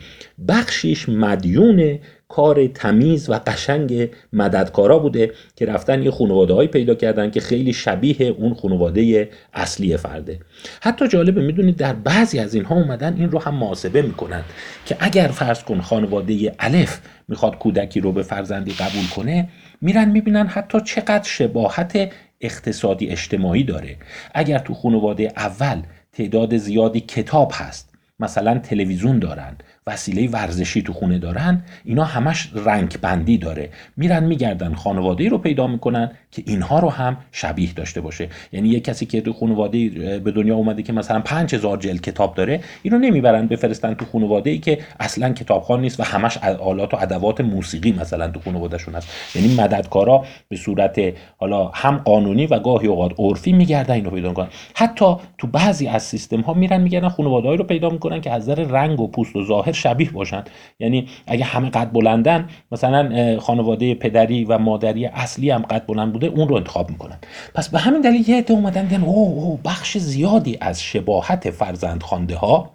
بخشیش 0.47 1.09
مدیون 1.09 1.99
کار 2.31 2.67
تمیز 2.67 3.29
و 3.29 3.33
قشنگ 3.33 4.09
مددکارا 4.33 4.99
بوده 4.99 5.31
که 5.55 5.65
رفتن 5.65 6.03
یه 6.03 6.11
خانواده 6.11 6.53
هایی 6.53 6.67
پیدا 6.67 6.95
کردن 6.95 7.31
که 7.31 7.39
خیلی 7.39 7.73
شبیه 7.73 8.21
اون 8.21 8.53
خانواده 8.53 9.29
اصلی 9.53 9.97
فرده. 9.97 10.39
حتی 10.81 11.07
جالبه 11.07 11.41
می‌دونید 11.41 11.75
در 11.75 11.93
بعضی 11.93 12.39
از 12.39 12.55
اینها 12.55 12.75
اومدن 12.75 13.15
این 13.17 13.31
رو 13.31 13.39
هم 13.39 13.55
محاسبه 13.55 14.01
می‌کنن 14.01 14.43
که 14.85 14.97
اگر 14.99 15.27
فرض 15.27 15.63
کن 15.63 15.81
خانواده 15.81 16.55
الف 16.59 16.99
می‌خواد 17.27 17.57
کودکی 17.57 17.99
رو 17.99 18.11
به 18.11 18.23
فرزندی 18.23 18.71
قبول 18.71 19.07
کنه 19.15 19.49
میرن 19.81 20.09
می‌بینن 20.09 20.47
حتی 20.47 20.81
چقدر 20.85 21.23
شباهت 21.23 22.11
اقتصادی 22.41 23.07
اجتماعی 23.07 23.63
داره. 23.63 23.97
اگر 24.33 24.57
تو 24.57 24.73
خانواده 24.73 25.33
اول 25.37 25.81
تعداد 26.13 26.57
زیادی 26.57 26.99
کتاب 26.99 27.51
هست 27.55 27.91
مثلا 28.19 28.59
تلویزیون 28.59 29.19
دارن 29.19 29.57
وسیله 29.87 30.29
ورزشی 30.29 30.81
تو 30.81 30.93
خونه 30.93 31.19
دارن 31.19 31.63
اینا 31.85 32.03
همش 32.03 32.49
رنگ 32.55 32.97
بندی 33.01 33.37
داره. 33.37 33.69
میرن 33.97 34.23
میگردن 34.23 34.73
خانواده 34.73 35.29
رو 35.29 35.37
پیدا 35.37 35.67
می‌کنن 35.67 36.11
که 36.31 36.43
اینها 36.45 36.79
رو 36.79 36.89
هم 36.89 37.17
شبیه 37.31 37.73
داشته 37.73 38.01
باشه. 38.01 38.29
یعنی 38.51 38.69
یه 38.69 38.79
کسی 38.79 39.05
که 39.05 39.21
تو 39.21 39.33
خانواده 39.33 39.89
به 40.19 40.31
دنیا 40.31 40.55
اومده 40.55 40.83
که 40.83 40.93
مثلا 40.93 41.19
5000 41.19 41.77
جلد 41.77 42.01
کتاب 42.01 42.35
داره 42.35 42.59
اینو 42.83 42.97
نمی‌برن 42.97 43.47
بفرستن 43.47 43.93
تو 43.93 44.05
خانواده 44.05 44.49
ای 44.49 44.57
که 44.57 44.79
اصلا 44.99 45.29
کتابخوان 45.29 45.81
نیست 45.81 45.99
و 45.99 46.03
همش 46.03 46.37
آلات 46.37 46.93
و 46.93 46.97
ادوات 46.97 47.41
موسیقی 47.41 47.91
مثلا 47.91 48.27
تو 48.27 48.39
خانوادهشون 48.39 48.95
هست. 48.95 49.35
یعنی 49.35 49.55
مددکارا 49.55 50.25
به 50.49 50.55
صورت 50.55 51.01
حالا 51.37 51.67
هم 51.73 51.97
قانونی 51.97 52.45
و 52.45 52.59
گاهی 52.59 52.87
اوقات 52.87 53.11
عرفی 53.17 53.51
میگردن 53.53 53.93
اینو 53.93 54.09
پیدا 54.09 54.29
می‌کنن. 54.29 54.47
حتی 54.75 55.15
تو 55.37 55.47
بعضی 55.47 55.87
از 55.87 56.03
سیستم 56.03 56.41
ها 56.41 56.53
میرن 56.53 56.81
میگردن 56.81 57.09
خانواده 57.09 57.55
رو 57.55 57.63
پیدا 57.63 57.89
می‌کنن 57.89 58.21
که 58.21 58.31
از 58.31 58.49
نظر 58.49 58.63
رنگ 58.63 58.99
و 58.99 59.07
پوست 59.07 59.35
و 59.35 59.45
ظاهر 59.45 59.70
شبیه 59.71 60.11
باشن. 60.11 60.43
یعنی 60.79 61.07
اگه 61.27 61.45
همه 61.45 61.69
قد 61.69 61.91
بلندن 61.91 62.49
مثلا 62.71 63.39
خانواده 63.39 63.95
پدری 63.95 64.45
و 64.45 64.57
مادری 64.57 65.05
اصلی 65.05 65.49
هم 65.49 65.61
قد 65.61 65.85
بلند 65.85 66.13
بوده 66.13 66.27
اون 66.27 66.47
رو 66.47 66.55
انتخاب 66.55 66.89
می‌کنن. 66.89 67.17
پس 67.55 67.69
به 67.69 67.79
همین 67.79 68.01
دلیل 68.01 68.29
یه 68.29 68.37
عده 68.37 68.53
اومدن 68.53 68.85
دیدن 68.85 69.03
اوه 69.03 69.43
او 69.43 69.59
بخش 69.65 69.97
زیادی 69.97 70.57
از 70.61 70.83
شباهت 70.83 71.51
فرزند 71.51 72.03
خانده 72.03 72.35
ها 72.35 72.71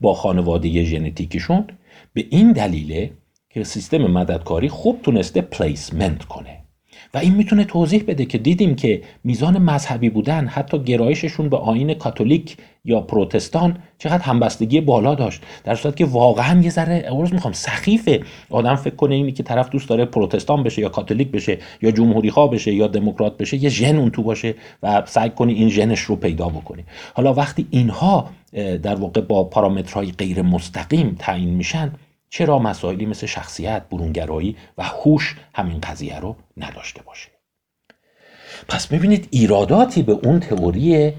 با 0.00 0.14
خانواده 0.14 0.84
ژنتیکیشون 0.84 1.66
به 2.12 2.26
این 2.30 2.52
دلیله 2.52 3.10
که 3.50 3.64
سیستم 3.64 3.98
مددکاری 3.98 4.68
خوب 4.68 5.02
تونسته 5.02 5.40
پلیسمنت 5.40 6.24
کنه. 6.24 6.57
و 7.14 7.18
این 7.18 7.34
می‌تونه 7.34 7.64
توضیح 7.64 8.04
بده 8.08 8.24
که 8.24 8.38
دیدیم 8.38 8.74
که 8.74 9.02
میزان 9.24 9.58
مذهبی 9.58 10.10
بودن 10.10 10.46
حتی 10.46 10.78
گرایششون 10.78 11.48
به 11.48 11.56
آین 11.56 11.94
کاتولیک 11.94 12.56
یا 12.84 13.00
پروتستان 13.00 13.76
چقدر 13.98 14.22
همبستگی 14.22 14.80
بالا 14.80 15.14
داشت. 15.14 15.42
در 15.64 15.74
صورت 15.74 15.96
که 15.96 16.04
واقعا 16.04 16.60
یه 16.60 16.70
ذره 16.70 16.94
عرض 16.94 17.32
می‌خوام 17.32 17.52
سخیفه 17.52 18.20
آدم 18.50 18.74
فکر 18.74 18.94
کنه 18.94 19.14
اینی 19.14 19.32
که 19.32 19.42
طرف 19.42 19.70
دوست 19.70 19.88
داره 19.88 20.04
پروتستان 20.04 20.62
بشه 20.62 20.82
یا 20.82 20.88
کاتولیک 20.88 21.30
بشه 21.30 21.58
یا 21.82 21.90
جمهوری 21.90 22.30
خواه 22.30 22.50
بشه 22.50 22.74
یا 22.74 22.86
دموکرات 22.86 23.36
بشه 23.36 23.56
یه 23.56 23.68
ژن 23.68 23.96
اون 23.96 24.10
تو 24.10 24.22
باشه 24.22 24.54
و 24.82 25.02
سعی 25.06 25.30
کنی 25.30 25.52
این 25.52 25.68
ژنش 25.68 26.00
رو 26.00 26.16
پیدا 26.16 26.48
بکنی. 26.48 26.84
حالا 27.14 27.34
وقتی 27.34 27.66
اینها 27.70 28.30
در 28.82 28.94
واقع 28.94 29.20
با 29.20 29.44
پارامترهای 29.44 30.12
غیر 30.12 30.42
مستقیم 30.42 31.16
تعیین 31.18 31.48
میشن 31.48 31.92
چرا 32.30 32.58
مسائلی 32.58 33.06
مثل 33.06 33.26
شخصیت، 33.26 33.82
برونگرایی 33.90 34.56
و 34.78 34.82
هوش 34.82 35.36
همین 35.54 35.80
قضیه 35.80 36.18
رو 36.18 36.36
نداشته 36.56 37.02
باشه؟ 37.02 37.28
پس 38.68 38.86
ببینید 38.86 39.28
ایراداتی 39.30 40.02
به 40.02 40.12
اون 40.12 40.40
تئوری 40.40 41.12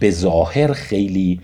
به 0.00 0.10
ظاهر 0.10 0.72
خیلی 0.72 1.40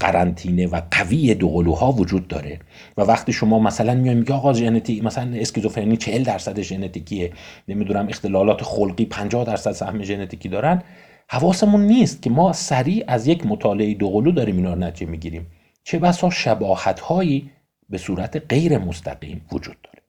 قرنطینه 0.00 0.66
و 0.66 0.80
قوی 0.90 1.34
دوقلوها 1.34 1.92
وجود 1.92 2.28
داره 2.28 2.58
و 2.96 3.02
وقتی 3.02 3.32
شما 3.32 3.58
مثلا 3.58 3.94
میایم 3.94 4.18
میگه 4.18 4.34
آقا 4.34 4.52
ژنتیک 4.52 5.04
مثلا 5.04 5.36
اسکیزوفرنی 5.36 5.96
40 5.96 6.22
درصد 6.22 6.60
ژنتیکیه 6.60 7.32
نمی‌دونم 7.68 8.08
اختلالات 8.08 8.62
خلقی 8.62 9.04
50 9.04 9.44
درصد 9.44 9.72
سهم 9.72 10.02
ژنتیکی 10.02 10.48
دارن 10.48 10.82
حواسمون 11.28 11.80
نیست 11.80 12.22
که 12.22 12.30
ما 12.30 12.52
سریع 12.52 13.04
از 13.08 13.26
یک 13.26 13.46
مطالعه 13.46 13.94
دوقلو 13.94 14.32
داریم 14.32 14.56
اینا 14.56 14.72
رو 14.72 14.78
نتیجه 14.78 15.10
می‌گیریم. 15.10 15.46
چه 15.84 15.98
بسا 15.98 16.30
شباهت 16.30 17.00
هایی 17.00 17.50
به 17.88 17.98
صورت 17.98 18.36
غیر 18.48 18.78
مستقیم 18.78 19.46
وجود 19.52 19.76
داره. 19.82 20.02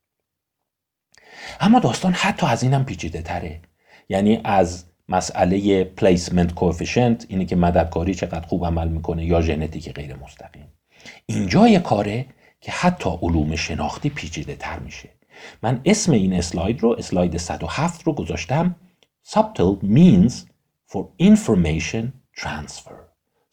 اما 1.59 1.79
داستان 1.79 2.13
حتی 2.13 2.45
از 2.45 2.63
اینم 2.63 2.85
پیچیده 2.85 3.21
تره. 3.21 3.61
یعنی 4.09 4.41
از 4.43 4.85
مسئله 5.09 5.83
پلیسمنت 5.83 6.53
کوفیشنت 6.53 7.25
اینه 7.29 7.45
که 7.45 7.55
مددکاری 7.55 8.15
چقدر 8.15 8.47
خوب 8.47 8.65
عمل 8.65 8.87
می‌کنه 8.87 9.25
یا 9.25 9.41
ژنتیک 9.41 9.91
غیر 9.93 10.15
مستقیم. 10.15 10.73
اینجا 11.25 11.67
یه 11.67 11.79
کاره 11.79 12.25
که 12.61 12.71
حتی 12.71 13.09
علوم 13.21 13.55
شناختی 13.55 14.09
پیچیده 14.09 14.55
تر 14.55 14.79
میشه. 14.79 15.09
من 15.63 15.81
اسم 15.85 16.11
این 16.11 16.33
اسلاید 16.33 16.81
رو 16.81 16.95
اسلاید 16.99 17.37
107 17.37 18.03
رو 18.03 18.13
گذاشتم. 18.13 18.75
Subtle 19.29 19.83
means 19.83 20.33
for 20.91 21.03
information 21.21 22.05
transfer. 22.41 22.96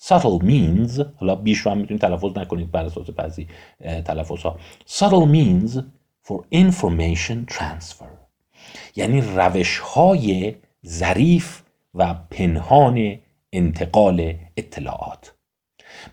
Subtle 0.08 0.44
means 0.44 1.00
حالا 1.16 1.34
بیش 1.34 1.58
رو 1.58 1.70
هم 1.70 1.78
می‌تونید 1.78 2.00
تلفظ 2.00 2.38
نکنید 2.38 2.70
بر 2.70 2.84
اساس 2.84 3.11
بعضی 3.11 3.49
تلفظ 4.04 4.42
ها 4.42 4.58
subtle 4.88 5.28
means 5.34 5.78
for 6.26 6.37
information 6.54 7.54
transfer. 7.54 8.11
یعنی 8.96 9.20
روش 9.20 9.78
های 9.78 10.54
ظریف 10.87 11.62
و 11.94 12.14
پنهان 12.30 13.18
انتقال 13.52 14.34
اطلاعات. 14.56 15.34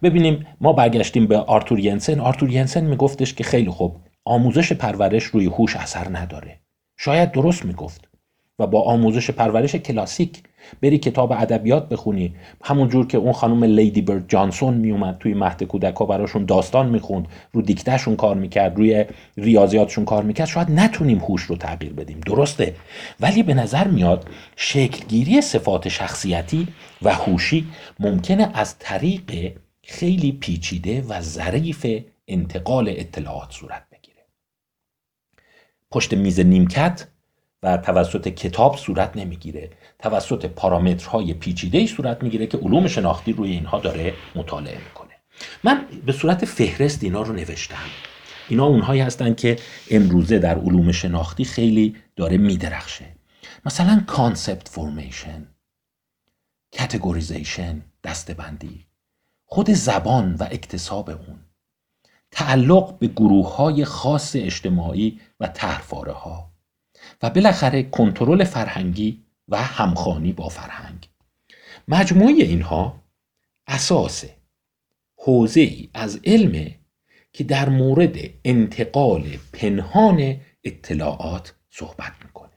ببینیم 0.03 0.47
ما 0.61 0.73
برگشتیم 0.73 1.27
به 1.27 1.37
آرتور 1.37 1.79
ینسن. 1.79 2.19
آرتور 2.19 2.49
ینسن 2.51 2.85
میگفتش 2.85 3.33
که 3.33 3.43
خیلی 3.43 3.69
خوب 3.69 3.97
آموزش 4.25 4.73
پرورش 4.73 5.23
روی 5.23 5.45
هوش 5.45 5.75
اثر 5.75 6.17
نداره. 6.17 6.59
شاید 6.97 7.31
درست 7.31 7.65
می‌گفت. 7.65 8.10
و 8.59 8.67
با 8.67 8.81
آموزش 8.81 9.31
پرورش 9.31 9.75
کلاسیک 9.75 10.43
بری 10.81 10.97
کتاب 10.97 11.31
ادبیات 11.31 11.89
بخونی. 11.89 12.35
همون 12.63 12.89
جور 12.89 13.07
که 13.07 13.17
اون 13.17 13.33
خانم 13.33 13.63
لیدی 13.63 14.01
برد 14.01 14.29
جانسون 14.29 14.73
میومد 14.73 15.17
توی 15.17 15.33
مهد 15.33 15.63
کودک 15.63 15.95
ها 15.95 16.05
براشون 16.05 16.45
داستان 16.45 16.89
می‌خوند 16.89 17.27
رو 17.51 17.61
دیکتهشون 17.61 18.15
کار 18.15 18.35
می‌کرد 18.35 18.77
روی 18.77 19.05
ریاضیاتشون 19.37 20.05
کار 20.05 20.23
می‌کرد. 20.23 20.47
شاید 20.47 20.71
نتونیم 20.71 21.17
هوش 21.17 21.41
رو 21.41 21.55
تغییر 21.55 21.93
بدیم. 21.93 22.19
درسته. 22.19 22.75
ولی 23.19 23.43
به 23.43 23.53
نظر 23.53 23.87
میاد 23.87 24.29
شکلگیری 24.55 25.41
صفات 25.41 25.89
شخصیتی 25.89 26.67
و 27.01 27.13
هوشی 27.13 27.67
ممکنه 27.99 28.51
از 28.53 28.79
طریق 28.79 29.53
خیلی 29.83 30.31
پیچیده 30.31 31.01
و 31.01 31.21
ظریف 31.21 31.85
انتقال 32.27 32.93
اطلاعات 32.97 33.51
صورت 33.51 33.83
بگیره. 33.91 34.25
پشت 35.91 36.13
میز 36.13 36.39
نیمکت 36.39 37.07
و 37.63 37.77
توسط 37.77 38.27
کتاب 38.27 38.77
صورت 38.77 39.17
نمی‌گیره. 39.17 39.69
توسط 39.99 40.45
پارامترهای 40.45 41.33
پیچیده 41.33 41.87
صورت 41.87 42.23
می‌گیره 42.23 42.47
که 42.47 42.57
علوم 42.57 42.87
شناختی 42.87 43.33
روی 43.33 43.51
اینها 43.51 43.79
داره 43.79 44.13
مطالعه 44.35 44.77
می‌کنه. 44.77 45.09
من 45.63 45.85
به 46.05 46.11
صورت 46.11 46.45
فهرست 46.45 47.03
اینا 47.03 47.21
رو 47.21 47.33
نوشتم. 47.33 47.75
اینا 48.49 48.65
اونهایی 48.65 49.01
هستن 49.01 49.33
که 49.33 49.59
امروزه 49.91 50.39
در 50.39 50.57
علوم 50.57 50.91
شناختی 50.91 51.45
خیلی 51.45 51.95
داره 52.15 52.37
میدرخشه. 52.37 53.05
مثلا 53.65 54.03
concept 54.07 54.67
formation 54.67 55.47
categorization 56.71 57.81
دسته‌بندی. 58.03 58.85
خود 59.45 59.69
زبان 59.69 60.35
و 60.35 60.43
اکتساب 60.43 61.09
اون. 61.09 61.39
تعلق 62.31 62.99
به 62.99 63.07
گروه 63.07 63.55
های 63.55 63.85
خاص 63.85 64.35
اجتماعی 64.35 65.19
و 65.39 65.47
تحفاره 65.47 66.11
ها 66.11 66.50
و 67.21 67.29
بالاخره 67.29 67.83
کنترل 67.83 68.43
فرهنگی 68.43 69.23
و 69.47 69.63
همخانی 69.63 70.33
با 70.33 70.49
فرهنگ. 70.49 71.09
مجموعه 71.87 72.33
اینها 72.33 73.03
اساس 73.67 74.25
حوزه 75.15 75.61
ای 75.61 75.89
از 75.93 76.19
علم 76.25 76.71
که 77.33 77.43
در 77.43 77.69
مورد 77.69 78.17
انتقال 78.45 79.23
پنهان 79.53 80.37
اطلاعات 80.63 81.53
صحبت 81.69 82.11
می‌کنه. 82.23 82.49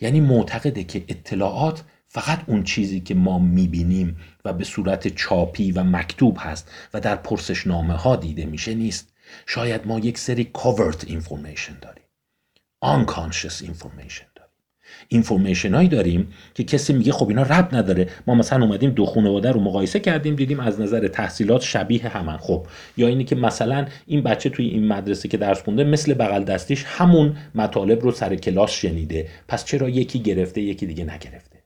یعنی 0.00 0.20
معتقده 0.20 0.84
که 0.84 1.04
اطلاعات 1.08 1.84
فقط 2.08 2.40
اون 2.46 2.64
چیزی 2.64 3.00
که 3.00 3.14
ما 3.14 3.38
می‌بینیم 3.38 4.16
و 4.44 4.52
به 4.52 4.64
صورت 4.64 5.08
چاپی 5.08 5.72
و 5.72 5.84
مکتوب 5.84 6.36
هست 6.40 6.70
و 6.94 7.00
در 7.00 7.16
پرسشنامه 7.16 7.94
ها 7.94 8.16
دیده 8.16 8.44
میشه 8.44 8.74
نیست. 8.74 9.12
شاید 9.46 9.86
ما 9.86 9.98
یک 9.98 10.18
سری 10.18 10.50
covered 10.58 11.00
information 11.00 11.72
داریم. 11.82 12.07
Unconscious 12.84 13.62
information 13.62 14.26
داریم. 14.34 14.48
اینفورمیشن 15.08 15.74
هایی 15.74 15.88
داریم 15.88 16.32
که 16.54 16.64
کسی 16.64 16.92
میگه 16.92 17.12
خب 17.12 17.28
اینا 17.28 17.42
رب 17.42 17.74
نداره. 17.74 18.08
ما 18.26 18.34
مثلا 18.34 18.64
اومدیم 18.64 18.90
دو 18.90 19.06
خانواده 19.06 19.52
رو 19.52 19.60
مقایسه 19.60 20.00
کردیم 20.00 20.34
دیدیم 20.34 20.60
از 20.60 20.80
نظر 20.80 21.08
تحصیلات 21.08 21.62
شبیه 21.62 22.08
همن. 22.08 22.36
خب 22.36 22.66
یا 22.96 23.06
اینی 23.08 23.24
که 23.24 23.36
مثلا 23.36 23.86
این 24.06 24.22
بچه 24.22 24.50
توی 24.50 24.66
این 24.66 24.86
مدرسه 24.86 25.28
که 25.28 25.36
درس 25.36 25.62
خونده 25.62 25.84
مثل 25.84 26.14
بغل 26.14 26.44
دستیش 26.44 26.84
همون 26.86 27.36
مطالب 27.54 28.02
رو 28.02 28.12
سر 28.12 28.36
کلاس 28.36 28.70
شنیده. 28.70 29.28
پس 29.48 29.64
چرا 29.64 29.88
یکی 29.88 30.18
گرفته 30.18 30.60
یکی 30.60 30.86
دیگه 30.86 31.04
نگرفته؟ 31.04 31.58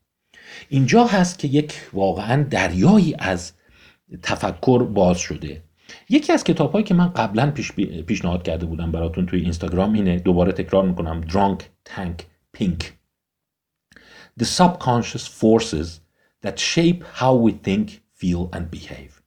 اینجا 0.68 1.04
هست 1.04 1.38
که 1.38 1.48
یک 1.48 1.74
واقعا 1.92 2.42
دریایی 2.42 3.14
از 3.18 3.52
تفکر 4.22 4.82
باز 4.82 5.18
شده. 5.18 5.62
یکی 6.12 6.32
از 6.32 6.44
کتاب 6.44 6.72
هایی 6.72 6.84
که 6.84 6.94
من 6.94 7.08
قبلا 7.08 7.50
پیش 7.50 7.72
پیشنهاد 8.06 8.42
کرده 8.42 8.66
بودم 8.66 8.92
براتون 8.92 9.26
توی 9.26 9.40
اینستاگرام 9.40 9.92
اینه 9.92 10.18
دوباره 10.18 10.52
تکرار 10.52 10.84
می‌کنم 10.84 11.20
Drunk 11.28 11.62
Tank 11.88 12.22
Pink. 12.58 12.84
The 14.40 14.44
subconscious 14.44 15.26
forces 15.26 15.88
that 16.44 16.58
shape 16.58 17.04
how 17.20 17.34
we 17.34 17.52
think, 17.66 17.88
feel 18.20 18.56
and 18.56 18.70
behave. 18.70 19.22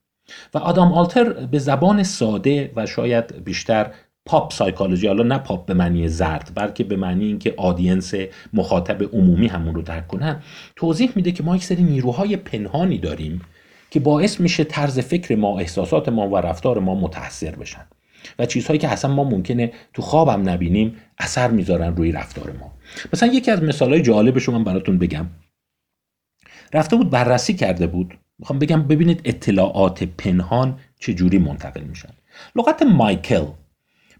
و 0.54 0.58
آدام 0.58 0.94
آلتر 0.94 1.34
به 1.34 1.60
زبان 1.60 2.04
ساده 2.04 2.72
و 2.76 2.86
شاید 2.86 3.44
بیشتر 3.44 3.92
پاپ 4.26 4.54
سایکولوژی 4.54 5.08
حالا 5.08 5.24
نه 5.24 5.38
پاپ 5.38 5.66
به 5.66 5.74
معنی 5.74 6.08
زرد 6.08 6.52
بلکه 6.56 6.84
به 6.84 6.96
معنی 6.96 7.26
اینکه 7.26 7.54
آدینس 7.58 8.14
مخاطب 8.54 9.04
عمومی 9.04 9.48
همون 9.48 9.76
رو 9.76 9.82
درک 9.82 10.08
کنن 10.08 10.44
توضیح 10.76 11.12
میده 11.16 11.32
که 11.32 11.44
ما 11.44 11.56
یک 11.56 11.64
سری 11.64 11.84
نیروهای 11.84 12.38
پنهانی 12.38 12.98
داریم 12.98 13.42
که 13.96 14.00
باعث 14.00 14.40
میشه 14.40 14.64
طرز 14.64 15.00
فکر 15.00 15.36
ما 15.36 15.60
احساسات 15.60 16.10
ما 16.10 16.30
و 16.30 16.38
رفتار 16.38 16.80
ما 16.80 16.96
متاثر 16.96 17.56
بشن. 17.56 17.88
و 18.40 18.46
چیزهایی 18.46 18.80
که 18.80 18.88
اصلا 18.88 19.14
ما 19.14 19.24
ممکنه 19.24 19.72
تو 19.94 20.02
خوابم 20.02 20.50
نبینیم 20.50 20.96
اثر 21.18 21.52
می‌ذارن 21.52 21.96
روی 21.96 22.12
رفتار 22.12 22.52
ما. 22.60 22.72
مثلا 23.14 23.34
یکی 23.34 23.52
از 23.52 23.64
مثالهای 23.64 24.02
جالبش 24.02 24.44
رو 24.44 24.54
من 24.54 24.64
براتون 24.64 24.98
بگم. 24.98 25.28
رفته 26.74 26.96
بود 26.96 27.10
بررسی 27.10 27.54
کرده 27.54 27.88
بود. 27.88 28.18
می‌خوام 28.40 28.60
بگم 28.60 28.84
ببینید 28.88 29.22
اطلاعات 29.26 30.04
پنهان 30.04 30.80
چه 31.00 31.14
جوری 31.14 31.38
منتقل 31.38 31.82
میشن. 31.82 32.14
لغت 32.56 32.84
مایکل. 32.84 33.46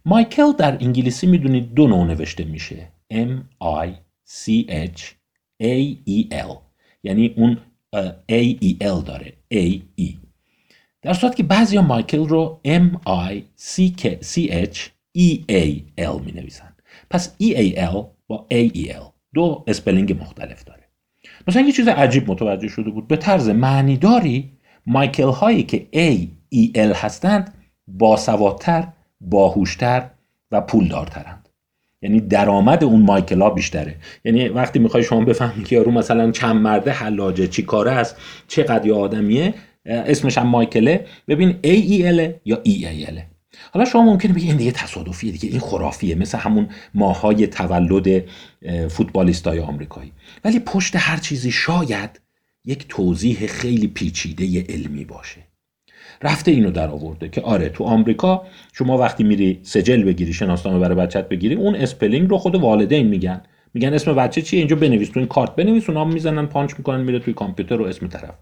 مایکل 0.06 0.52
در 0.58 0.78
انگلیسی 0.82 1.28
می‌دونید 1.28 1.74
دو 1.74 1.88
نوع 1.88 2.06
نوشته 2.06 2.44
میشه. 2.44 2.92
M 3.14 3.32
I 3.86 3.90
C 4.30 4.70
H 4.70 5.02
A 5.64 5.96
E 6.08 6.34
L. 6.34 6.58
یعنی 7.04 7.34
اون 7.38 7.58
A 8.32 8.64
E 8.64 8.74
L 8.82 9.04
داره. 9.06 9.34
A 9.56 9.82
E. 10.02 10.16
در 11.02 11.14
صورت 11.14 11.36
که 11.36 11.44
بعضی 11.44 11.80
مایکل 11.80 12.28
رو 12.28 12.62
M 12.66 12.98
I 13.08 13.42
C 13.58 13.82
H 14.50 14.78
E 15.18 15.40
A 15.52 15.82
L 15.98 16.22
می 16.26 16.32
نویسن 16.32 16.76
پس 17.10 17.36
E 17.44 17.56
A 17.56 17.76
L 17.76 18.06
با 18.28 18.48
A 18.52 18.72
E 18.76 18.92
L. 18.92 19.04
دو 19.34 19.64
spelling 19.68 20.22
مختلف 20.22 20.64
داره. 20.64 20.84
مثلا 21.48 21.62
یه 21.62 21.72
چیز 21.72 21.88
عجیب 21.88 22.32
متوجه 22.32 22.68
شده 22.68 22.90
بود. 22.90 23.08
به 23.08 23.18
طرز 23.18 23.50
معنیداری 23.50 24.52
مایکل 24.86 25.30
هایی 25.30 25.64
که 25.64 25.88
A 25.94 26.28
E 26.56 26.78
L 26.78 26.96
هستند 26.96 27.54
باسوادتر 27.88 28.88
باهوشتر 29.22 30.10
و 30.52 30.62
پولدارترند 30.62 31.45
یعنی 32.06 32.22
درآمد 32.22 32.84
اون 32.84 33.02
مایکل 33.02 33.42
ها 33.42 33.50
بیشتره. 33.50 33.96
یعنی 34.26 34.48
وقتی 34.48 34.80
می‌خوای 34.80 35.04
شما 35.04 35.22
بفهمی 35.22 35.64
که 35.64 35.76
یارو 35.76 35.92
مثلا 35.92 36.32
چند 36.32 36.56
مرده 36.56 36.92
حلاجه 36.92 37.48
چی 37.48 37.62
کاره 37.62 37.92
است 37.92 38.16
چقدر 38.48 38.86
یه 38.86 38.94
آدمیه 38.94 39.54
اسمش 39.86 40.38
هم 40.38 40.48
مایکله. 40.48 41.06
ببین 41.28 41.52
AEL 41.52 42.34
یا 42.46 42.62
EAL 42.68 43.20
حالا 43.72 43.86
شما 43.86 44.04
ممکنه 44.04 44.34
بگی 44.34 44.48
این 44.48 44.58
دیگه 44.58 44.72
تصادفیه 44.72 45.32
دیگه 45.32 45.50
این 45.50 45.60
خرافیه 45.60 46.16
مثل 46.16 46.38
همون 46.38 46.70
ماهای 46.94 47.48
تولد 47.48 48.24
فوتبالیستای 48.90 49.60
آمریکایی. 49.60 50.12
ولی 50.46 50.60
پشت 50.60 50.96
هر 50.96 51.18
چیزی 51.18 51.52
شاید 51.52 52.22
یک 52.66 52.86
توضیح 52.88 53.48
خیلی 53.48 53.88
پیچیده 53.88 54.66
علمی 54.70 55.06
باشه. 55.06 55.42
رفته 56.22 56.52
اینو 56.52 56.72
در 56.72 56.88
آورده 56.88 57.30
که 57.30 57.42
آره 57.42 57.70
تو 57.70 57.84
آمریکا 57.84 58.44
شما 58.74 58.98
وقتی 58.98 59.24
میری 59.24 59.60
سجل 59.64 60.04
بگیری 60.04 60.34
شناسنامه 60.34 60.80
برای 60.80 60.96
بچت 60.96 61.30
بگیری 61.30 61.56
اون 61.56 61.76
spelling 61.76 62.30
رو 62.30 62.38
خود 62.38 62.56
والدین 62.56 63.08
میگن. 63.08 63.42
میگن 63.74 63.94
اسم 63.94 64.14
بچه 64.14 64.42
چیه؟ 64.42 64.60
اینجا 64.60 64.76
بنویس 64.76 65.10
تو 65.10 65.20
این 65.20 65.28
کارت 65.28 65.56
بنویس 65.56 65.90
اونها 65.90 66.06
می‌زنن 66.06 66.46
پانچ 66.46 66.74
می‌کنن 66.78 67.02
میره 67.02 67.20
توی 67.20 67.34
کامپیوتر 67.34 67.76
رو 67.76 67.86
اسم 67.86 68.08
طرف. 68.08 68.36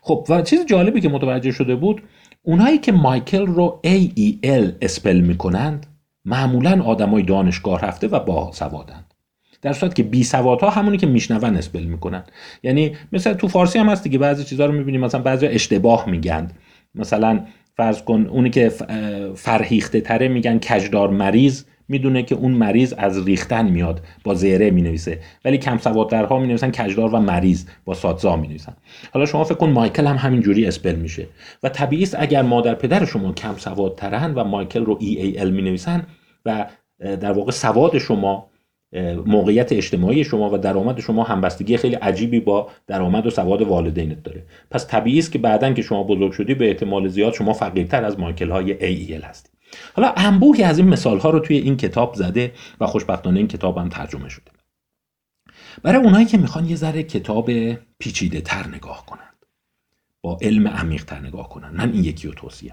خب 0.00 0.26
و 0.28 0.42
چیز 0.42 0.66
جالبی 0.66 1.00
که 1.00 1.08
متوجه 1.08 1.52
شده 1.52 1.74
بود 1.74 2.02
اونایی 2.42 2.78
که 2.78 2.92
مایکل 2.92 3.46
رو 3.46 3.80
AEL 3.86 4.72
spell 4.82 5.20
می‌کنند 5.20 5.86
معمولا 6.24 6.82
آدمای 6.82 7.22
دانشگاه 7.22 7.80
رفته 7.80 8.08
و 8.08 8.20
با 8.20 8.50
سوادند. 8.52 9.14
در 9.62 9.72
صورت 9.72 9.94
که 9.94 10.02
بی 10.02 10.26
ها 10.32 10.70
همونی 10.70 10.96
که 10.96 11.06
میشنون 11.06 11.56
اسپل 11.56 11.84
می‌کنن. 11.84 12.24
یعنی 12.62 12.96
مثلا 13.12 13.34
تو 13.34 13.48
فارسی 13.48 13.78
هم 13.78 13.88
هست 13.88 14.02
دیگه 14.02 14.18
بعضی 14.18 14.44
چیزا 14.44 14.66
رو 14.66 14.72
می‌بینیم 14.72 15.00
مثلا 15.00 15.22
بعضی 15.22 15.46
اشتباه 15.46 16.08
میگن. 16.08 16.50
مثلا 16.96 17.40
فرض 17.76 18.02
کن 18.02 18.26
اونی 18.26 18.50
که 18.50 18.68
فرهیخته 19.34 20.00
تره 20.00 20.28
میگن 20.28 20.58
کجدار 20.58 21.10
مریض 21.10 21.64
می‌دونه 21.88 22.22
که 22.22 22.34
اون 22.34 22.52
مریض 22.52 22.94
از 22.98 23.26
ریختن 23.26 23.68
میاد 23.68 24.00
با 24.24 24.34
زیره 24.34 24.70
می 24.70 24.82
نویسه 24.82 25.20
ولی 25.44 25.58
کم 25.58 25.78
سوادترها 25.78 26.38
می 26.38 26.46
نویسن 26.46 26.70
کجدار 26.70 27.14
و 27.14 27.20
مریض 27.20 27.64
با 27.84 27.94
سادزا 27.94 28.36
می 28.36 28.48
نویسن 28.48 28.76
حالا 29.12 29.26
شما 29.26 29.44
فکر 29.44 29.54
کن 29.54 29.70
مایکل 29.70 30.06
هم 30.06 30.16
همینجوری 30.16 30.66
اسپل 30.66 30.94
میشه. 30.94 31.26
و 31.62 31.68
طبیعی 31.68 32.02
است 32.02 32.16
اگر 32.18 32.42
مادر 32.42 32.74
پدر 32.74 33.04
شما 33.04 33.32
کم 33.32 33.54
سوادترن 33.56 34.34
و 34.34 34.44
مایکل 34.44 34.84
رو 34.84 34.98
ای 35.00 35.16
ای 35.16 35.38
ال 35.38 35.50
می 35.50 35.62
نویسن 35.62 36.06
و 36.46 36.66
در 37.00 37.32
واقع 37.32 37.50
سواد 37.50 37.98
شما 37.98 38.50
موقعیت 39.26 39.72
اجتماعی 39.72 40.24
شما 40.24 40.50
و 40.54 40.58
درآمد 40.58 41.00
شما 41.00 41.22
همبستگی 41.24 41.76
خیلی 41.76 41.94
عجیبی 41.94 42.40
با 42.40 42.68
درآمد 42.86 43.26
و 43.26 43.30
سواد 43.30 43.62
والدینت 43.62 44.22
داره. 44.22 44.42
پس 44.70 44.86
طبیعی 44.88 45.18
است 45.18 45.32
که 45.32 45.38
بعدا 45.38 45.72
که 45.72 45.82
شما 45.82 46.02
بزرگ 46.02 46.32
شدی 46.32 46.54
به 46.54 46.68
احتمال 46.68 47.08
زیاد 47.08 47.34
شما 47.34 47.52
فقیرتر 47.52 48.04
از 48.04 48.18
مایکل 48.18 48.50
های 48.50 48.74
AEL 48.74 49.24
هستی. 49.24 49.50
حالا 49.94 50.12
انبوهی 50.16 50.62
از 50.62 50.78
این 50.78 50.88
مثال 50.88 51.18
ها 51.18 51.30
رو 51.30 51.38
توی 51.40 51.56
این 51.56 51.76
کتاب 51.76 52.14
زده 52.14 52.52
و 52.80 52.86
خوشبختانه 52.86 53.38
این 53.38 53.48
کتاب 53.48 53.78
هم 53.78 53.88
ترجمه 53.88 54.28
شده. 54.28 54.50
برای 55.82 56.02
اونایی 56.04 56.26
که 56.26 56.38
می‌خوان 56.38 56.66
یه 56.66 56.76
ذره 56.76 57.02
کتاب 57.02 57.50
پیچیده 57.98 58.40
تر 58.40 58.66
نگاه 58.66 59.06
کنند 59.06 59.46
با 60.22 60.38
علم 60.42 60.68
عمیق 60.68 61.04
تر 61.04 61.20
نگاه 61.20 61.48
کنند. 61.48 61.74
من 61.74 61.92
این 61.92 62.04
یکی 62.04 62.28
رو 62.28 62.34
توصیه 62.34 62.72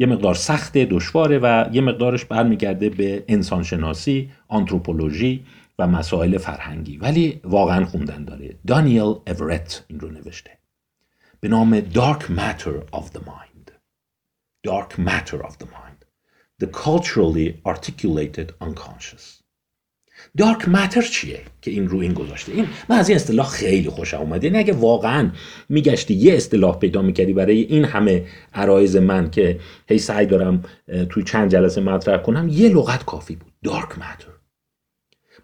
یه 0.00 0.06
مقدار 0.06 0.34
سخت 0.34 0.78
دشواره 0.78 1.38
و 1.38 1.68
یه 1.72 1.80
مقدارش 1.80 2.24
برمیگرده 2.24 2.90
به 2.90 3.24
انسانشناسی 3.28 4.30
آنتروپولوژی 4.48 5.46
و 5.78 5.86
مسائل 5.86 6.38
فرهنگی. 6.38 6.96
ولی 6.96 7.40
واقعا 7.44 7.84
خوندن 7.84 8.24
داره. 8.24 8.56
دانیل 8.66 9.00
اورت 9.00 9.84
این 9.88 10.00
رو 10.00 10.10
نوشته. 10.10 10.58
به 11.40 11.48
نام 11.48 11.80
Dark 11.80 12.22
Matter 12.22 12.96
of 12.98 13.04
the 13.04 13.20
Mind. 13.20 13.70
Dark 14.66 14.98
Matter 14.98 15.42
of 15.46 15.52
the 15.52 15.66
Mind. 15.66 16.04
The 16.62 16.66
Culturally 16.66 17.60
Articulated 17.66 18.52
Unconscious. 18.60 19.39
دارک 20.38 20.68
ماتر 20.68 21.02
چیه 21.02 21.40
که 21.62 21.70
این 21.70 21.88
رو 21.88 21.98
این 21.98 22.12
گذاشته؟ 22.12 22.52
این 22.52 22.66
من 22.88 22.96
از 22.96 23.08
این 23.08 23.16
اصطلاح 23.16 23.48
خیلی 23.48 23.88
خوشم 23.88 24.16
اومده. 24.16 24.46
یعنی 24.46 24.58
اگه 24.58 24.72
واقعا 24.72 25.30
میگشتی 25.68 26.14
یه 26.14 26.34
اصطلاح 26.34 26.78
پیدا 26.78 27.02
می‌کردی 27.02 27.32
برای 27.32 27.60
این 27.60 27.84
همه 27.84 28.24
عرایز 28.54 28.96
من 28.96 29.30
که 29.30 29.60
هی 29.88 29.98
سعی 29.98 30.26
دارم 30.26 30.64
توی 31.08 31.22
چند 31.22 31.50
جلسه 31.50 31.80
مطرح 31.80 32.22
کنم 32.22 32.48
یه 32.48 32.68
لغت 32.68 33.04
کافی 33.04 33.36
بود. 33.36 33.52
دارک 33.64 33.98
ماتر 33.98 34.26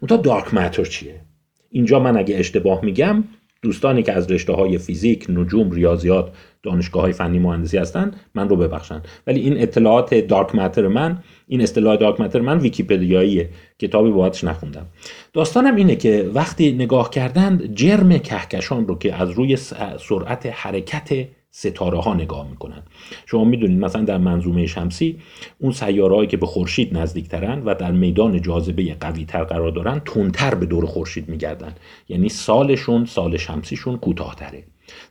منتها 0.01 0.17
دارک 0.17 0.53
ماتر 0.53 0.85
چیه؟ 0.85 1.21
اینجا 1.69 1.99
من 1.99 2.17
اگه 2.17 2.37
اشتباه 2.37 2.85
میگم 2.85 3.23
دوستانی 3.61 4.03
که 4.03 4.13
از 4.13 4.31
رشته 4.31 4.53
های 4.53 4.77
فیزیک، 4.77 5.25
نجوم، 5.29 5.71
ریاضیات، 5.71 6.31
دانشگاه 6.63 7.01
های 7.01 7.13
فنی 7.13 7.39
مهندسی 7.39 7.77
هستن 7.77 8.11
من 8.35 8.49
رو 8.49 8.55
ببخشن. 8.55 9.01
ولی 9.27 9.39
این 9.39 9.61
اطلاعات 9.61 10.13
دارک 10.13 10.55
ماتر 10.55 10.87
من 10.87 11.17
این 11.47 11.61
اصطلاح 11.61 11.95
دارک 11.95 12.19
ماتر 12.19 12.41
من 12.41 12.57
ویکیپدیاییه 12.57 13.49
کتابی 13.79 14.11
باهاتش 14.11 14.43
نخوندم. 14.43 14.85
داستانم 15.33 15.75
اینه 15.75 15.95
که 15.95 16.29
وقتی 16.33 16.71
نگاه 16.71 17.09
کردند 17.09 17.75
جرم 17.75 18.17
کهکشان 18.17 18.87
رو 18.87 18.97
که 18.97 19.15
از 19.15 19.29
روی 19.29 19.55
سرعت 19.99 20.45
حرکت 20.53 21.27
ستاره 21.59 21.99
ها 21.99 22.13
نگاه 22.13 22.49
می‌کنن. 22.49 22.83
شما 23.25 23.43
می‌دونید 23.43 23.79
مثلا 23.79 24.03
در 24.03 24.17
منظومه 24.17 24.65
شمسی 24.67 25.19
اون 25.59 25.71
سیارهایی 25.71 26.27
که 26.27 26.37
به 26.37 26.45
خورشید 26.45 26.97
نزدیکترن 26.97 27.63
و 27.63 27.75
در 27.75 27.91
میدان 27.91 28.41
جاذبه 28.41 28.95
قوی 28.99 29.25
تر 29.25 29.43
قرار 29.43 29.71
دارن 29.71 30.01
تندتر 30.05 30.55
به 30.55 30.65
دور 30.65 30.85
خورشید 30.85 31.29
میگردن. 31.29 31.73
یعنی 32.09 32.29
سالشون 32.29 33.05
سال 33.05 33.37
شمسیشون 33.37 33.97
کوتاهتره. 33.97 34.63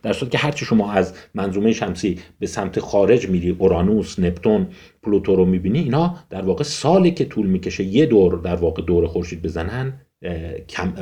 در 0.03 0.13
صورتی 0.13 0.31
که 0.31 0.37
هرچی 0.37 0.65
شما 0.65 0.91
از 0.91 1.13
منظومه 1.33 1.73
شمسی 1.73 2.19
به 2.39 2.47
سمت 2.47 2.79
خارج 2.79 3.29
میری 3.29 3.49
اورانوس 3.49 4.19
نپتون 4.19 4.67
پلوتو 5.03 5.35
رو 5.35 5.45
می‌بینی 5.45 5.79
اینا 5.79 6.15
در 6.29 6.41
واقع 6.41 6.63
سالی 6.63 7.11
که 7.11 7.25
طول 7.25 7.47
می‌کشه 7.47 7.83
یه 7.83 8.05
دور 8.05 8.37
در 8.37 8.55
واقع 8.55 8.81
دور 8.81 9.07
خورشید 9.07 9.41
بزنن 9.41 10.01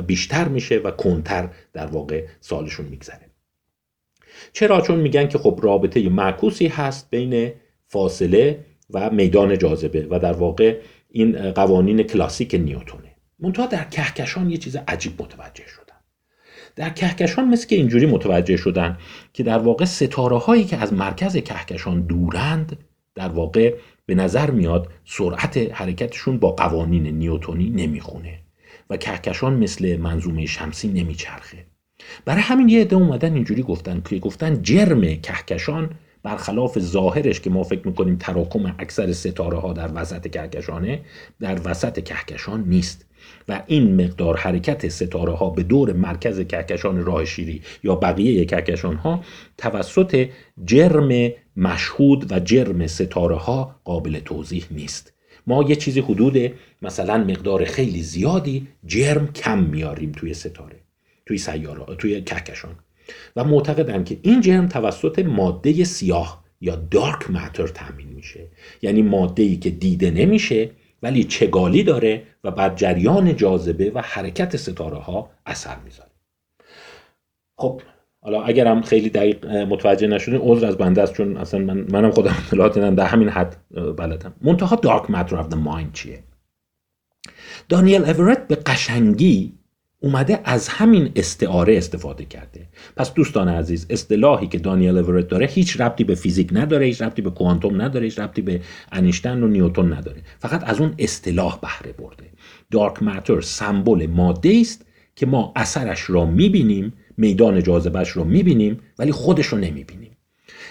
بیشتر 0.06 0.48
میشه 0.48 0.78
و 0.78 0.90
کنتر 0.90 1.48
در 1.72 1.86
واقع 1.86 2.24
سالشون 2.40 2.86
میگذره. 2.86 3.25
چرا؟ 4.52 4.80
چون 4.80 4.98
میگن 4.98 5.28
که 5.28 5.38
خب 5.38 5.60
رابطه 5.62 6.08
معکوسی 6.08 6.66
هست 6.66 7.10
بین 7.10 7.52
فاصله 7.86 8.64
و 8.90 9.10
میدان 9.10 9.58
جاذبه 9.58 10.06
و 10.10 10.18
در 10.18 10.32
واقع 10.32 10.78
این 11.10 11.50
قوانین 11.50 12.02
کلاسیک 12.02 12.54
نیوتونه. 12.54 13.16
منتها 13.38 13.66
در 13.66 13.84
کهکشان 13.84 14.50
یه 14.50 14.56
چیز 14.56 14.76
عجیب 14.88 15.22
متوجه 15.22 15.66
شدن. 15.66 15.96
در 16.76 16.90
کهکشان 16.90 17.48
مثل 17.48 17.68
که 17.68 17.76
اینجوری 17.76 18.06
متوجه 18.06 18.56
شدن 18.56 18.98
که 19.32 19.42
در 19.42 19.58
واقع 19.58 19.84
ستاره 19.84 20.38
هایی 20.38 20.64
که 20.64 20.76
از 20.76 20.92
مرکز 20.92 21.36
کهکشان 21.36 22.00
دورند 22.00 22.78
در 23.14 23.28
واقع 23.28 23.74
به 24.06 24.14
نظر 24.14 24.50
میاد 24.50 24.88
سرعت 25.04 25.56
حرکتشون 25.72 26.38
با 26.38 26.50
قوانین 26.52 27.06
نیوتونی 27.06 27.70
نمی‌خونه 27.70 28.38
و 28.90 28.96
کهکشان 28.96 29.54
مثل 29.54 29.96
منظومه 29.96 30.46
شمسی 30.46 30.88
نمیچرخه. 30.88 31.66
برای 32.24 32.40
همین 32.40 32.68
یه 32.68 32.80
عده 32.80 32.96
اومدن 32.96 33.34
اینجوری 33.34 33.62
گفتن 33.62 34.02
که 34.10 34.18
گفتن 34.18 34.62
جرم 34.62 35.00
کهکشان 35.00 35.90
برخلاف 36.22 36.78
ظاهرش 36.78 37.40
که 37.40 37.50
ما 37.50 37.62
فکر 37.62 37.86
می‌کنیم 37.86 38.16
تراکم 38.16 38.74
اکثر 38.78 39.12
ستاره 39.12 39.58
ها 39.58 39.72
در 39.72 39.90
وسط 39.94 40.30
کهکشانه 40.30 41.00
در 41.40 41.58
وسط 41.64 42.04
کهکشان 42.04 42.64
نیست. 42.68 43.06
و 43.48 43.62
این 43.66 44.04
مقدار 44.04 44.36
حرکت 44.36 44.88
ستاره 44.88 45.32
ها 45.32 45.50
به 45.50 45.62
دور 45.62 45.92
مرکز 45.92 46.40
کهکشان 46.40 47.04
راه 47.04 47.24
شیری 47.24 47.62
یا 47.82 47.94
بقیه 47.94 48.44
کهکشان 48.44 48.96
ها 48.96 49.24
توسط 49.58 50.28
جرم 50.64 51.32
مشهود 51.56 52.32
و 52.32 52.40
جرم 52.40 52.86
ستاره 52.86 53.36
ها 53.36 53.76
قابل 53.84 54.18
توضیح 54.18 54.64
نیست. 54.70 55.12
ما 55.46 55.62
یه 55.62 55.76
چیزی 55.76 56.00
حدود 56.00 56.52
مثلا 56.82 57.18
مقدار 57.18 57.64
خیلی 57.64 58.02
زیادی 58.02 58.68
جرم 58.86 59.32
کم 59.32 59.58
میاریم 59.58 60.12
توی 60.12 60.34
ستاره. 60.34 60.85
توی 61.26 61.38
سیاره 61.38 61.96
توی 61.96 62.22
کهکشان. 62.22 62.76
و 63.36 63.44
معتقدن 63.44 64.04
که 64.04 64.18
این 64.22 64.40
جرم 64.40 64.68
توسط 64.68 65.18
ماده 65.18 65.84
سیاه 65.84 66.44
یا 66.60 66.76
دارک 66.76 67.30
ماتر 67.30 67.66
تامین 67.66 68.08
میشه. 68.08 68.46
یعنی 68.82 69.02
ماده 69.02 69.42
ای 69.42 69.56
که 69.56 69.70
دیده 69.70 70.10
نمیشه 70.10 70.70
ولی 71.02 71.24
چگالی 71.24 71.82
داره 71.82 72.22
و 72.44 72.50
بر 72.50 72.74
جریان 72.74 73.36
جاذبه 73.36 73.90
و 73.90 74.00
حرکت 74.04 74.56
ستاره 74.56 74.98
ها 74.98 75.30
اثر 75.46 75.76
می‌ذاره. 75.84 76.10
خب 77.58 77.82
حالا 78.20 78.42
اگرم 78.42 78.82
خیلی 78.82 79.10
دقیق 79.10 79.46
متوجه 79.46 80.06
نشدین 80.06 80.40
عذر 80.42 80.66
از 80.66 80.76
بنده 80.76 81.02
است 81.02 81.12
چون 81.12 81.36
اصلا 81.36 81.60
من 81.60 81.86
منم 81.90 82.10
خودم 82.10 82.36
اطلاعات 82.46 82.78
در 82.78 83.06
همین 83.06 83.28
حد 83.28 83.56
بلدم. 83.96 84.34
منتها 84.40 84.76
دارک 84.76 85.10
ماتر 85.10 85.36
اف 85.36 85.54
مایند 85.54 85.92
چیه؟ 85.92 86.22
دانیل 87.68 88.04
اورت 88.04 88.48
به 88.48 88.54
قشنگی 88.54 89.58
اومده 90.00 90.40
از 90.44 90.68
همین 90.68 91.12
استعاره 91.16 91.76
استفاده 91.76 92.24
کرده. 92.24 92.68
پس 92.96 93.14
دوستان 93.14 93.48
عزیز 93.48 93.86
اصطلاحی 93.90 94.46
که 94.46 94.58
دانیل 94.58 94.98
اورت 94.98 95.28
داره 95.28 95.46
هیچ 95.46 95.80
ربطی 95.80 96.04
به 96.04 96.14
فیزیک 96.14 96.48
نداره 96.52 96.86
هیچ 96.86 97.02
ربطی 97.02 97.22
به 97.22 97.30
کوانتوم 97.30 97.82
نداره 97.82 98.04
هیچ 98.04 98.18
ربطی 98.18 98.42
به 98.42 98.60
انیشتن 98.92 99.42
و 99.42 99.48
نیوتن 99.48 99.92
نداره. 99.92 100.22
فقط 100.38 100.68
از 100.68 100.80
اون 100.80 100.94
اصطلاح 100.98 101.58
بهره 101.62 101.92
برده. 101.92 102.24
دارک 102.70 103.02
ماتر 103.02 103.40
سمبل 103.40 104.06
ماده 104.06 104.58
است 104.60 104.86
که 105.16 105.26
ما 105.26 105.52
اثرش 105.56 106.10
را 106.10 106.26
می‌بینیم 106.26 106.92
میدان 107.16 107.62
جاذبهش 107.62 108.08
رو 108.08 108.24
می‌بینیم 108.24 108.80
ولی 108.98 109.12
خودش 109.12 109.46
رو 109.46 109.58
نمی‌بینیم. 109.58 110.16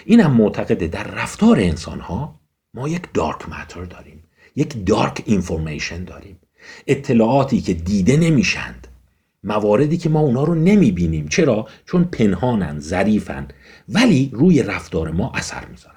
اینم 0.04 0.30
معتقده 0.30 0.86
در 0.86 1.04
رفتار 1.04 1.60
انسان 1.60 2.00
ها 2.00 2.40
ما 2.74 2.88
یک 2.88 3.02
دارک 3.14 3.48
ماتر 3.48 3.84
داریم 3.84 4.22
یک 4.56 4.86
دارک 4.86 5.22
اینفورمیشن 5.26 6.04
داریم. 6.04 6.38
اطلاعاتی 6.86 7.60
که 7.60 7.74
دیده 7.74 8.16
نمیشند. 8.16 8.85
مواردی 9.46 9.96
که 9.96 10.08
ما 10.08 10.20
اونا 10.20 10.44
رو 10.44 10.54
نمی‌بینیم. 10.54 11.28
چرا؟ 11.28 11.66
چون 11.86 12.04
پنهانن 12.04 12.80
ظریفن. 12.80 13.48
ولی 13.88 14.30
روی 14.32 14.62
رفتار 14.62 15.10
ما 15.10 15.32
اثر 15.34 15.64
می‌ذارند 15.70 15.96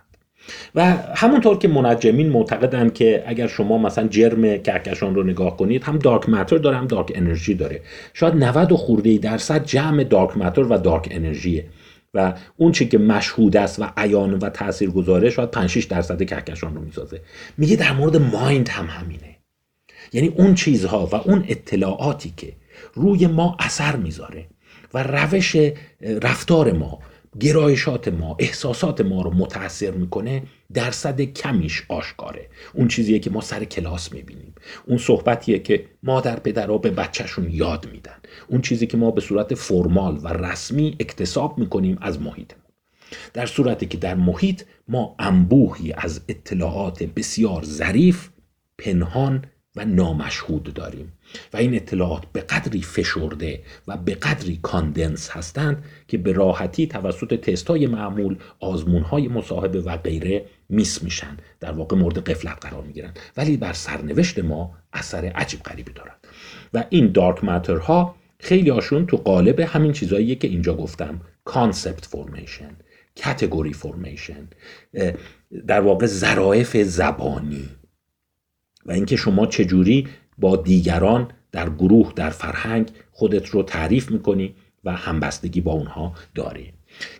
و 0.75 0.85
همونطور 1.15 1.57
که 1.57 1.67
منجمین 1.67 2.29
معتقدن 2.29 2.89
که 2.89 3.23
اگر 3.27 3.47
شما 3.47 3.77
مثلا 3.77 4.07
جرم 4.07 4.57
کهکشان 4.57 5.15
رو 5.15 5.23
نگاه 5.23 5.57
کنید 5.57 5.83
هم 5.83 5.97
دارک 5.97 6.29
ماتر 6.29 6.57
داره 6.57 6.77
هم 6.77 6.87
دارک 6.87 7.11
انرژی 7.15 7.53
داره. 7.53 7.81
شاید 8.13 8.33
90 8.35 8.73
خورده 8.73 9.17
درصد 9.17 9.65
جمع 9.65 10.03
دارک 10.03 10.37
ماتر 10.37 10.61
و 10.61 10.77
دارک 10.77 11.07
انرژیه 11.11 11.65
و 12.13 12.33
اون 12.57 12.71
چی 12.71 12.87
که 12.87 12.97
مشهود 12.97 13.57
است 13.57 13.79
و 13.79 13.85
عیان 13.97 14.33
و 14.33 14.49
تأثیر 14.49 14.89
گذاره 14.89 15.29
شاید 15.29 15.51
5 15.51 15.69
6 15.69 15.83
درصد 15.83 16.23
کهکشان 16.23 16.75
رو 16.75 16.81
می‌سازه. 16.81 17.21
میگه 17.57 17.75
در 17.75 17.93
مورد 17.93 18.17
مایند 18.17 18.69
هم 18.69 18.85
همینه. 18.85 19.35
یعنی 20.13 20.27
اون 20.27 20.55
چیزها 20.55 21.05
و 21.05 21.15
اون 21.15 21.45
اطلاعاتی 21.47 22.33
که 22.37 22.53
روی 22.93 23.27
ما 23.27 23.57
اثر 23.59 23.95
می‌ذاره 23.95 24.47
و 24.93 25.03
روش 25.03 25.55
رفتار 26.01 26.71
ما 26.71 26.99
گرایشات 27.39 28.07
ما 28.07 28.35
احساسات 28.39 29.01
ما 29.01 29.21
رو 29.21 29.33
متاثر 29.33 29.91
می‌کنه 29.91 30.43
درصد 30.73 31.21
کمیش 31.21 31.83
آشکاره. 31.87 32.49
اون 32.73 32.87
چیزیه 32.87 33.19
که 33.19 33.29
ما 33.29 33.41
سر 33.41 33.63
کلاس 33.63 34.13
می‌بینیم. 34.13 34.55
اون 34.87 34.97
صحبتیه 34.97 35.59
که 35.59 35.85
مادر 36.03 36.39
پدرها 36.39 36.77
به 36.77 36.89
بچهشون 36.89 37.51
یاد 37.51 37.89
میدن. 37.91 38.17
اون 38.47 38.61
چیزی 38.61 38.87
که 38.87 38.97
ما 38.97 39.11
به 39.11 39.21
صورت 39.21 39.53
فرمال 39.53 40.19
و 40.23 40.27
رسمی 40.27 40.95
اکتساب 40.99 41.57
می‌کنیم 41.57 41.97
از 42.01 42.21
محیطمون. 42.21 42.63
در 43.33 43.45
صورتی 43.45 43.85
که 43.85 43.97
در 43.97 44.15
محیط 44.15 44.63
ما 44.87 45.15
انبوهی 45.19 45.93
از 45.97 46.21
اطلاعات 46.27 47.03
بسیار 47.03 47.63
ظریف 47.63 48.29
پنهان 48.77 49.45
و 49.75 49.85
نامشهود 49.85 50.73
داریم. 50.73 51.13
و 51.53 51.57
این 51.57 51.75
اطلاعات 51.75 52.23
به 52.33 52.41
قدری 52.41 52.81
فشرده 52.81 53.61
و 53.87 53.97
به 53.97 54.15
قدری 54.15 54.59
کاندنس 54.61 55.29
هستند 55.29 55.83
که 56.07 56.17
به 56.17 56.31
راحتی 56.31 56.87
توسط 56.87 57.33
تست 57.33 57.67
های 57.67 57.87
معمول 57.87 58.37
آزمون 58.59 59.01
های 59.01 59.27
مصاحبه 59.27 59.81
و 59.81 59.97
غیره 59.97 60.45
میس 60.69 61.03
میشن. 61.03 61.37
در 61.59 61.71
واقع 61.71 61.97
مورد 61.97 62.29
قفلت 62.29 62.57
قرار 62.61 62.83
می‌گیرن. 62.83 63.13
ولی 63.37 63.57
بر 63.57 63.73
سرنوشت 63.73 64.39
ما 64.39 64.77
اثر 64.93 65.25
عجیب 65.25 65.59
غریبی 65.59 65.93
دارند 65.93 66.27
و 66.73 66.83
این 66.89 67.11
dark 67.11 67.43
matter 67.43 67.77
ها 67.77 68.15
خیلی 68.39 68.69
هاشون 68.69 69.05
تو 69.05 69.17
قالب 69.17 69.59
همین 69.59 69.91
چیزاییه 69.91 70.35
که 70.35 70.47
اینجا 70.47 70.73
گفتم. 70.73 71.21
concept 71.45 72.05
formation 72.05 72.71
category 73.15 73.73
formation 73.73 74.47
در 75.67 75.81
واقع 75.81 76.05
ظرافت 76.05 76.83
زبانی. 76.83 77.69
و 78.89 78.91
اینکه 78.91 79.15
شما 79.15 79.45
چجوری 79.45 80.07
با 80.37 80.55
دیگران 80.55 81.27
در 81.51 81.69
گروه 81.69 82.13
در 82.15 82.29
فرهنگ 82.29 82.89
خودت 83.11 83.47
رو 83.47 83.63
تعریف 83.63 84.11
می‌کنی 84.11 84.55
و 84.83 84.95
همبستگی 84.95 85.61
با 85.61 85.71
اونها 85.71 86.13
داری. 86.35 86.73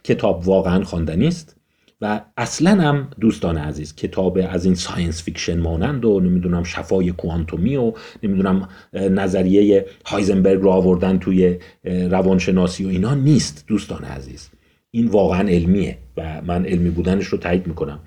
کتاب 0.03 0.47
واقعا 0.47 0.83
خواندنی 0.83 1.27
است 1.27 1.55
و 2.01 2.21
اصلا 2.37 2.71
هم 2.71 3.07
دوستان 3.19 3.57
عزیز 3.57 3.95
کتاب 3.95 4.39
از 4.49 4.65
این 4.65 4.75
science 4.75 5.23
fiction 5.23 5.59
مانند 5.59 6.05
و 6.05 6.19
نمی‌دونم 6.19 6.63
شفای 6.63 7.11
کوانتومی 7.11 7.75
و 7.75 7.93
نمی‌دونم 8.23 8.69
نظریه 8.93 9.85
هایزنبرگ 10.05 10.61
رو 10.61 10.69
آوردن 10.69 11.19
توی 11.19 11.57
روانشناسی 11.83 12.85
و 12.85 12.87
اینا 12.87 13.15
نیست 13.15 13.63
دوستان 13.67 14.03
عزیز. 14.03 14.49
این 14.91 15.07
واقعا 15.07 15.49
علمیه 15.49 15.97
و 16.17 16.41
من 16.41 16.65
علمی 16.65 16.89
بودنش 16.89 17.25
رو 17.25 17.37
تایید 17.37 17.67
می‌کنم. 17.67 17.99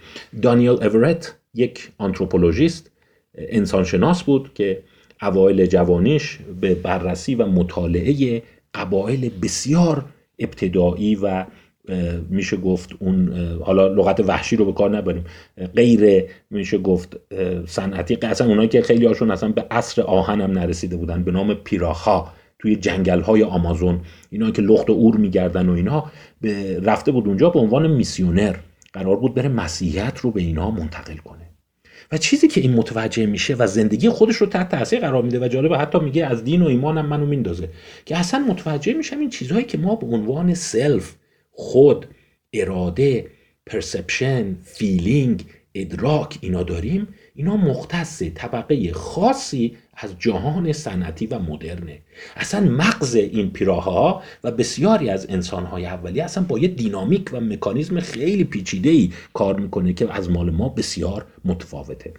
دانیل 0.42 0.70
اورت 0.70 1.36
یک 1.54 1.90
آنتروپولوژیست 1.98 2.91
انسانشناس 3.34 4.22
بود 4.22 4.54
که 4.54 4.82
اوایل 5.22 5.66
جوانیش 5.66 6.38
به 6.60 6.74
بررسی 6.74 7.34
و 7.34 7.46
مطالعه 7.46 8.42
قبایل 8.74 9.30
بسیار 9.42 10.04
ابتدایی 10.38 11.14
و 11.14 11.44
میشه 12.30 12.56
گفت 12.56 12.90
اون 12.98 13.32
حالا 13.64 13.88
لغت 13.88 14.20
وحشی 14.20 14.56
رو 14.56 14.64
به 14.64 14.72
کار 14.72 14.96
نبریم 14.96 15.24
غیر 15.74 16.24
میشه 16.50 16.78
گفت 16.78 17.16
صنعتی 17.66 18.18
اصلا 18.22 18.46
اونایی 18.46 18.68
که 18.68 18.82
خیلی 18.82 19.06
هاشون 19.06 19.30
اصلا 19.30 19.48
به 19.48 19.66
عصر 19.70 20.02
آهن 20.02 20.40
هم 20.40 20.50
نرسیده 20.50 20.96
بودن 20.96 21.22
به 21.22 21.30
نام 21.30 21.54
پیراها 21.54 22.26
توی 22.58 22.76
جنگل 22.76 23.20
های 23.20 23.42
آمازون 23.42 24.00
اینا 24.30 24.50
که 24.50 24.62
لخت 24.62 24.90
و 24.90 24.92
عور 24.92 25.16
میگردن 25.16 25.68
و 25.68 25.72
اینا 25.72 26.10
رفته 26.82 27.12
بود 27.12 27.28
اونجا 27.28 27.50
به 27.50 27.58
عنوان 27.58 27.90
میسیونر 27.90 28.56
قرار 28.92 29.16
بود 29.16 29.34
بره 29.34 29.48
مسیحیت 29.48 30.18
رو 30.18 30.30
به 30.30 30.40
اینا 30.40 30.70
منتقل 30.70 31.16
کنه. 31.16 31.51
و 32.12 32.18
چیزی 32.18 32.48
که 32.48 32.60
این 32.60 32.74
متوجه 32.74 33.26
میشه 33.26 33.54
و 33.54 33.66
زندگی 33.66 34.08
خودش 34.08 34.36
رو 34.36 34.46
تحت 34.46 34.68
تاثیر 34.68 35.00
قرار 35.00 35.22
میده 35.22 35.40
و 35.40 35.48
جالبه 35.48 35.78
حتی 35.78 35.98
میگه 35.98 36.26
از 36.26 36.44
دین 36.44 36.62
و 36.62 36.66
ایمانم 36.66 37.06
منو 37.06 37.26
میندازه 37.26 37.68
که 38.04 38.16
اصلا 38.16 38.40
متوجه 38.40 38.92
میشم 38.92 39.18
این 39.18 39.30
چیزهایی 39.30 39.64
که 39.64 39.78
ما 39.78 39.96
به 39.96 40.06
عنوان 40.06 40.54
self 40.54 41.14
خود 41.50 42.06
اراده 42.52 43.26
perception 43.66 44.56
feeling 44.62 45.44
ادراک 45.74 46.38
اینا 46.40 46.62
داریم 46.62 47.08
اینا 47.34 47.56
مختص 47.56 48.22
طبقه 48.22 48.92
خاصی 48.92 49.76
از 50.02 50.18
جهان 50.18 50.72
صنعتی 50.72 51.26
و 51.26 51.38
مدرنه. 51.38 51.98
اصلا 52.36 52.60
مغز 52.60 53.14
این 53.14 53.50
پیراها 53.50 54.22
و 54.44 54.50
بسیاری 54.50 55.10
از 55.10 55.26
انسانهای 55.28 55.86
اولی 55.86 56.20
اصلا 56.20 56.44
با 56.44 56.58
یه 56.58 56.68
دینامیک 56.68 57.30
و 57.32 57.40
مکانیزم 57.40 58.00
خیلی 58.00 58.44
پیچیده 58.44 58.90
ای 58.90 59.12
کار 59.34 59.60
می‌کنه 59.60 59.92
که 59.92 60.14
از 60.14 60.30
مال 60.30 60.50
ما 60.50 60.68
بسیار 60.68 61.26
متفاوته. 61.44 62.14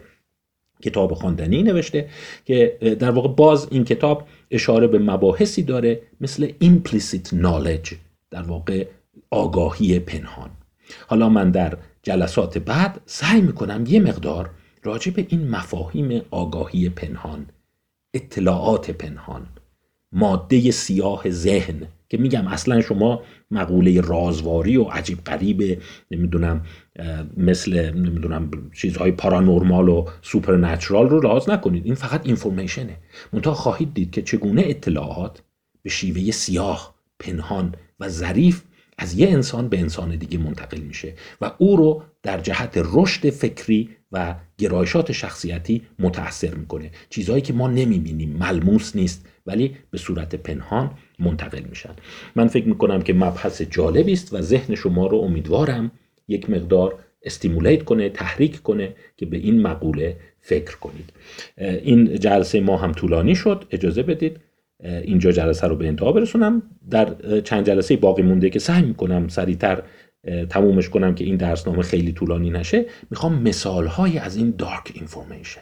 کتاب 0.83 1.13
خواندنی 1.13 1.63
نوشته 1.63 2.09
که 2.45 2.77
در 2.99 3.11
واقع 3.11 3.27
باز 3.27 3.67
این 3.71 3.83
کتاب 3.83 4.27
اشاره 4.51 4.87
به 4.87 4.99
مباحثی 4.99 5.63
داره 5.63 6.01
مثل 6.21 6.47
implicit 6.63 7.27
knowledge 7.27 7.95
در 8.31 8.41
واقع 8.41 8.85
آگاهی 9.29 9.99
پنهان. 9.99 10.49
حالا 11.07 11.29
من 11.29 11.51
در 11.51 11.77
جلسات 12.03 12.57
بعد 12.57 13.01
سعی 13.05 13.41
می‌کنم 13.41 13.83
یه 13.87 13.99
مقدار 13.99 14.49
راجع 14.83 15.11
به 15.11 15.25
این 15.29 15.49
مفاهیم 15.49 16.21
آگاهی 16.31 16.89
پنهان 16.89 17.45
اطلاعات 18.13 18.91
پنهان 18.91 19.47
ماده 20.11 20.71
سیاه 20.71 21.29
ذهن 21.29 21.87
که 22.09 22.17
میگم 22.17 22.47
اصلا 22.47 22.81
شما 22.81 23.21
مقوله 23.51 24.01
رازواری 24.01 24.77
و 24.77 24.83
عجیب 24.83 25.23
غریب 25.23 25.81
نمی‌دونم 26.11 26.65
مثل 27.37 27.91
نمی‌دونم 27.91 28.51
چیزهای 28.75 29.11
پارانورمال 29.11 29.89
و 29.89 30.05
سوپرنچرال 30.21 31.09
رو 31.09 31.19
راز 31.19 31.49
نکنید. 31.49 31.85
این 31.85 31.95
فقط 31.95 32.21
اینفورمیشنه. 32.25 32.97
منتها 33.33 33.53
خواهید 33.53 33.93
دید 33.93 34.11
که 34.11 34.21
چگونه 34.21 34.63
اطلاعات 34.65 35.41
به 35.81 35.89
شیوه 35.89 36.31
سیاه 36.31 36.95
پنهان 37.19 37.75
و 37.99 38.09
ظریف 38.09 38.61
از 38.97 39.13
یه 39.13 39.29
انسان 39.29 39.69
به 39.69 39.79
انسان 39.79 40.15
دیگه 40.15 40.37
منتقل 40.37 40.79
میشه 40.79 41.13
و 41.41 41.51
او 41.57 41.77
رو 41.77 42.03
در 42.23 42.39
جهت 42.39 42.71
رشد 42.75 43.29
فکری 43.29 43.89
و 44.13 44.35
گرایشات 44.57 45.11
شخصیتی 45.11 45.81
متاثر 45.99 46.53
می‌کنه. 46.53 46.91
چیزهایی 47.09 47.41
که 47.41 47.53
ما 47.53 47.67
نمی‌بینیم 47.67 48.29
ملموس 48.29 48.95
نیست 48.95 49.25
ولی 49.45 49.75
به 49.91 49.97
صورت 49.97 50.35
پنهان 50.35 50.91
منتقل 51.19 51.63
میشن. 51.69 51.93
من 52.35 52.47
فکر 52.47 52.67
می‌کنم 52.67 53.01
که 53.01 53.13
مبحث 53.13 53.61
جالبی 53.61 54.13
است 54.13 54.33
و 54.33 54.41
ذهن 54.41 54.75
شما 54.75 55.07
رو 55.07 55.17
امیدوارم 55.17 55.91
یک 56.27 56.49
مقدار 56.49 56.95
استیمولیت 57.23 57.83
کنه 57.83 58.09
تحریک 58.09 58.61
کنه 58.61 58.95
که 59.17 59.25
به 59.25 59.37
این 59.37 59.61
مقوله 59.61 60.17
فکر 60.39 60.77
کنید. 60.77 61.13
این 61.57 62.15
جلسه 62.15 62.59
ما 62.59 62.77
هم 62.77 62.91
طولانی 62.91 63.35
شد 63.35 63.65
اجازه 63.71 64.03
بدید 64.03 64.37
اینجا 64.83 65.31
جلسه 65.31 65.67
رو 65.67 65.75
به 65.75 65.87
انتها 65.87 66.11
برسونم. 66.11 66.61
در 66.89 67.15
چند 67.41 67.65
جلسه 67.67 67.97
باقی 67.97 68.21
مونده 68.21 68.49
که 68.49 68.59
سعی 68.59 68.81
می‌کنم 68.81 69.27
سریعتر 69.27 69.83
تمومش 70.49 70.89
کنم 70.89 71.15
که 71.15 71.23
این 71.23 71.37
درسنامه 71.37 71.81
خیلی 71.81 72.11
طولانی 72.11 72.49
نشه 72.49 72.85
می‌خوام 73.09 73.41
مثال 73.41 73.87
های 73.87 74.17
از 74.17 74.35
این 74.35 74.53
dark 74.57 74.91
information 74.93 75.61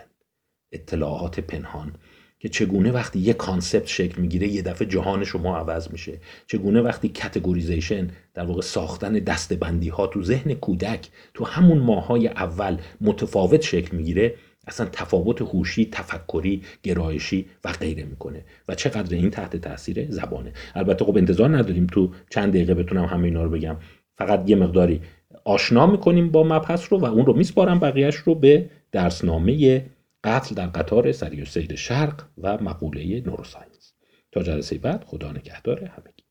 اطلاعات 0.71 1.39
پنهان 1.39 1.93
که 2.39 2.49
چگونه 2.49 2.91
وقتی 2.91 3.19
یه 3.19 3.33
concept 3.33 3.87
شکل 3.87 4.21
می‌گیره 4.21 4.47
یه 4.47 4.61
دفعه 4.61 4.87
جهان 4.87 5.23
شما 5.23 5.57
عوض 5.57 5.91
میشه. 5.91 6.19
چگونه 6.47 6.81
وقتی 6.81 7.09
categorization 7.09 8.07
در 8.33 8.45
واقع 8.45 8.61
ساختن 8.61 9.13
دسته‌بندی 9.13 9.89
ها 9.89 10.07
تو 10.07 10.23
ذهن 10.23 10.53
کودک 10.53 11.07
تو 11.33 11.45
همون 11.45 11.77
ماهای 11.77 12.27
اول 12.27 12.77
متفاوت 13.01 13.61
شکل 13.61 13.97
می‌گیره 13.97 14.35
اصلا 14.67 14.87
تفاوت 14.91 15.41
هوشی 15.41 15.85
تفکری 15.91 16.61
گرایشی 16.83 17.45
و 17.63 17.71
غیره 17.71 18.03
می‌کنه. 18.03 18.45
و 18.67 18.75
چقدر 18.75 19.15
این 19.15 19.29
تحت 19.29 19.55
تاثیر 19.55 20.11
زبانه. 20.11 20.53
البته 20.75 21.05
خب 21.05 21.17
انتظار 21.17 21.57
نداریم 21.57 21.87
تو 21.87 22.11
چند 22.29 22.49
دقیقه 22.53 22.73
بتونم 22.73 23.05
همه 23.05 23.23
اینا 23.23 23.43
رو 23.43 23.49
بگم. 23.49 23.77
فقط 24.21 24.49
یه 24.49 24.55
مقداری 24.55 25.01
آشنا 25.45 25.85
می‌کنیم 25.85 26.31
با 26.31 26.43
مبحث 26.43 26.93
رو 26.93 26.99
و 26.99 27.05
اون 27.05 27.25
رو 27.25 27.33
میسپارم 27.33 27.79
بقیهش 27.79 28.15
رو 28.15 28.35
به 28.35 28.69
درسنامه 28.91 29.85
قتل 30.23 30.55
در 30.55 30.67
قطار 30.67 31.11
سری 31.11 31.41
و 31.41 31.45
سیر 31.45 31.75
شرق 31.75 32.23
و 32.37 32.57
مقوله 32.57 33.23
نوروساینس 33.25 33.93
تا 34.31 34.43
جلسه 34.43 34.77
بعد 34.77 35.03
خدا 35.03 35.31
نگهدار 35.31 35.79
همگی 35.79 36.10